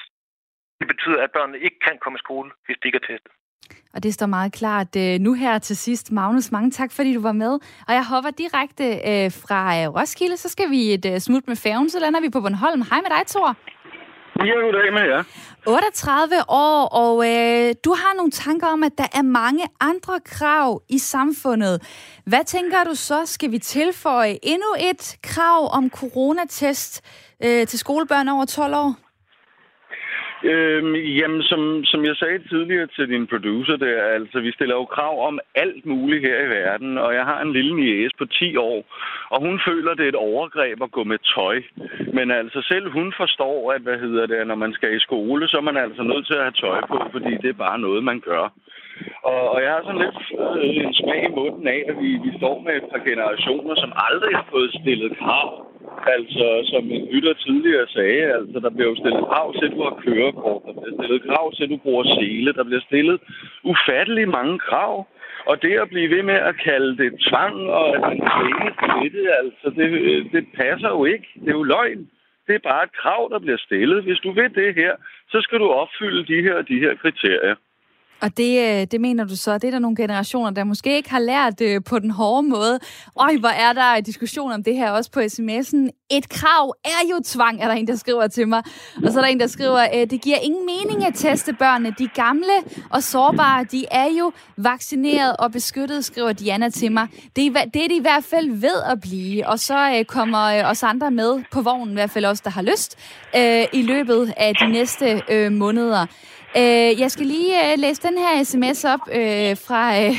[0.79, 3.33] det betyder, at børnene ikke kan komme i skole, hvis de ikke er testet.
[3.93, 6.11] Og det står meget klart øh, nu her til sidst.
[6.11, 7.53] Magnus, mange tak, fordi du var med.
[7.87, 11.89] Og jeg hopper direkte øh, fra øh, Roskilde, så skal vi et smut med færgen,
[11.89, 12.81] så lander vi på Bornholm.
[12.81, 13.57] Hej med dig, Thor.
[14.45, 15.23] Ja, goddag med jer.
[15.65, 20.81] 38 år, og øh, du har nogle tanker om, at der er mange andre krav
[20.89, 21.81] i samfundet.
[22.25, 23.25] Hvad tænker du så?
[23.25, 27.01] Skal vi tilføje endnu et krav om coronatest
[27.43, 28.95] øh, til skolebørn over 12 år?
[30.43, 34.85] Øhm, jamen, som, som jeg sagde tidligere til din producer, der, altså, vi stiller jo
[34.85, 38.55] krav om alt muligt her i verden, og jeg har en lille niece på 10
[38.55, 38.85] år,
[39.29, 41.61] og hun føler, det er et overgreb at gå med tøj.
[42.13, 45.57] Men altså, selv hun forstår, at, hvad hedder det, når man skal i skole, så
[45.57, 48.19] er man altså nødt til at have tøj på, fordi det er bare noget, man
[48.19, 48.53] gør.
[49.23, 50.19] Og, og jeg har sådan lidt
[50.61, 53.91] øh, en smag i munden af, at vi, vi står med et par generationer, som
[54.07, 55.71] aldrig har fået stillet krav
[56.07, 59.83] Altså, som en lytter tidligere sagde, altså, der bliver jo stillet krav til, at du
[59.83, 60.61] har kørekort.
[60.67, 62.53] Der bliver stillet krav til, at du bruger sele.
[62.53, 63.19] Der bliver stillet
[63.63, 65.07] ufattelig mange krav.
[65.45, 69.11] Og det at blive ved med at kalde det tvang, og at man tvinges til
[69.17, 71.27] det, altså, det, øh, det passer jo ikke.
[71.41, 72.09] Det er jo løgn.
[72.47, 74.03] Det er bare et krav, der bliver stillet.
[74.03, 74.93] Hvis du vil det her,
[75.31, 77.55] så skal du opfylde de her de her kriterier.
[78.21, 81.09] Og det, øh, det mener du så, det er der nogle generationer, der måske ikke
[81.09, 82.79] har lært øh, på den hårde måde.
[83.19, 86.07] Øj, hvor er der diskussion om det her også på sms'en.
[86.11, 88.63] Et krav er jo tvang, er der en, der skriver til mig.
[89.05, 91.95] Og så er der en, der skriver, øh, det giver ingen mening at teste børnene.
[91.99, 92.53] De gamle
[92.89, 97.07] og sårbare, de er jo vaccineret og beskyttet, skriver Diana til mig.
[97.35, 99.47] Det er, det er de i hvert fald ved at blive.
[99.47, 102.49] Og så øh, kommer øh, os andre med på vognen, i hvert fald os, der
[102.49, 102.97] har lyst,
[103.73, 106.05] i løbet af de næste måneder.
[106.57, 110.15] Øh, jeg skal lige øh, læse den her sms op øh, fra, øh,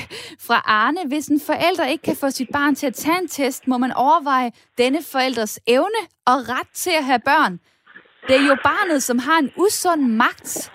[0.46, 1.00] fra Arne.
[1.08, 3.92] Hvis en forælder ikke kan få sit barn til at tage en test, må man
[3.92, 7.60] overveje denne forældres evne og ret til at have børn.
[8.28, 10.72] Det er jo barnet, som har en usund magt.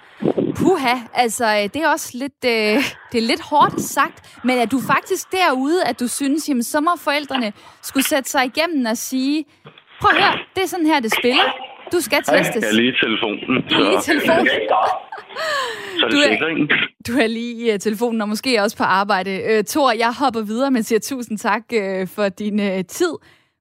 [0.56, 4.66] Puha, altså øh, det er også lidt, øh, det er lidt hårdt sagt, men er
[4.66, 8.98] du faktisk derude, at du synes, jamen så må forældrene skulle sætte sig igennem og
[8.98, 9.46] sige,
[10.02, 11.44] prøv at høre, det er sådan her, det spiller.
[11.92, 12.64] Du skal testes.
[12.64, 13.64] Jeg er lige i telefonen.
[13.70, 14.48] Du er lige i telefonen.
[16.00, 16.78] Så er det du er,
[17.08, 19.32] du er lige i uh, telefonen, og måske også på arbejde.
[19.46, 23.14] Uh, Thor, jeg hopper videre, men siger tusind tak uh, for din uh, tid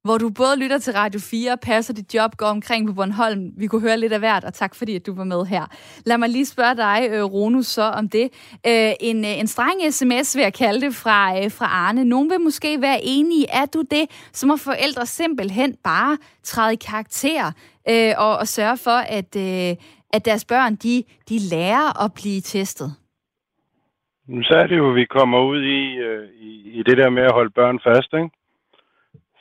[0.07, 3.53] hvor du både lytter til Radio 4, passer dit job, går omkring på Bornholm.
[3.57, 5.65] Vi kunne høre lidt af hvert, og tak fordi, at du var med her.
[6.07, 8.27] Lad mig lige spørge dig, øh, Ronu, så om det.
[8.67, 12.05] Øh, en, øh, en streng sms vil jeg kalde det fra, fra Arne.
[12.05, 13.47] Nogen vil måske være enige.
[13.53, 17.45] Er du det, som har forældre simpelthen bare træde i karakter
[17.91, 19.77] øh, og, og sørge for, at, øh,
[20.13, 22.91] at deres børn de, de lærer at blive testet?
[24.43, 27.23] Så er det jo, at vi kommer ud i, øh, i, i det der med
[27.23, 28.31] at holde børn fast, ikke?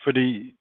[0.05, 0.55] Fordi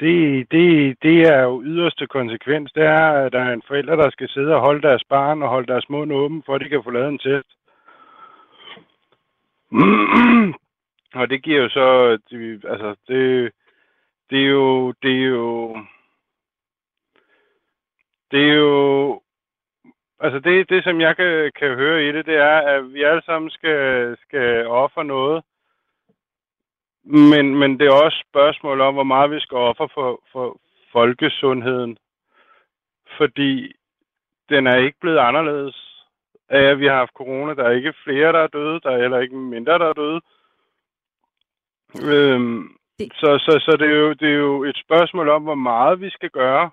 [0.00, 2.72] det, det, det er jo yderste konsekvens.
[2.72, 5.48] Det er, at der er en forælder, der skal sidde og holde deres barn og
[5.48, 7.50] holde deres mund åben, for at de kan få lavet en test.
[11.20, 12.18] og det giver jo så,
[12.68, 13.52] altså det,
[14.30, 15.76] det er jo, det er jo,
[18.30, 19.20] det er jo,
[20.20, 23.22] altså det, det som jeg kan, kan høre i det, det er, at vi alle
[23.22, 25.44] sammen skal, skal ofre noget.
[27.04, 30.60] Men, men det er også spørgsmål om, hvor meget vi skal ofre for, for
[30.92, 31.98] folkesundheden.
[33.16, 33.72] Fordi
[34.48, 36.04] den er ikke blevet anderledes
[36.48, 37.54] af, at vi har haft corona.
[37.54, 38.80] Der er ikke flere, der er døde.
[38.80, 40.20] Der er heller ikke mindre, der er døde.
[42.02, 43.12] Øhm, det...
[43.14, 46.10] Så, så, så det, er jo, det er jo et spørgsmål om, hvor meget vi
[46.10, 46.70] skal gøre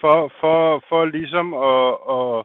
[0.00, 2.44] for, for, for ligesom at, at,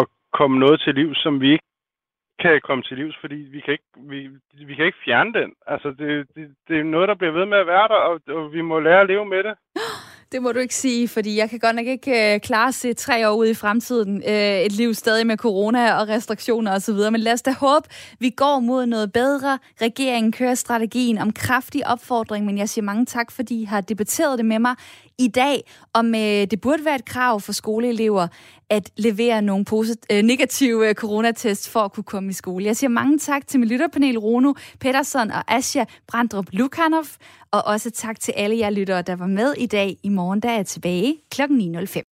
[0.00, 1.69] at komme noget til liv, som vi ikke
[2.42, 4.18] kan komme til livs, fordi vi kan ikke, vi,
[4.68, 5.50] vi kan ikke fjerne den.
[5.66, 8.52] Altså, det, det, det er noget, der bliver ved med at være der, og, og
[8.52, 9.54] vi må lære at leve med det.
[10.32, 13.28] Det må du ikke sige, fordi jeg kan godt nok ikke øh, klare se tre
[13.28, 14.22] år ud i fremtiden.
[14.28, 16.94] Øh, et liv stadig med corona og restriktioner osv.
[17.12, 17.88] Men lad os da håbe,
[18.18, 19.58] vi går mod noget bedre.
[19.82, 24.38] Regeringen kører strategien om kraftig opfordring, men jeg siger mange tak, fordi I har debatteret
[24.38, 24.74] det med mig
[25.20, 25.62] i dag,
[25.92, 28.28] om øh, det burde være et krav for skoleelever
[28.70, 32.64] at levere nogle posit- øh, negative øh, coronatest for at kunne komme i skole.
[32.64, 37.04] Jeg siger mange tak til mit lytterpanel, Rono Pedersen og Asja Brandrup Lukanov,
[37.50, 39.96] og også tak til alle jer lyttere, der var med i dag.
[40.02, 41.42] I morgen der er jeg tilbage kl.
[41.42, 42.02] 9.05.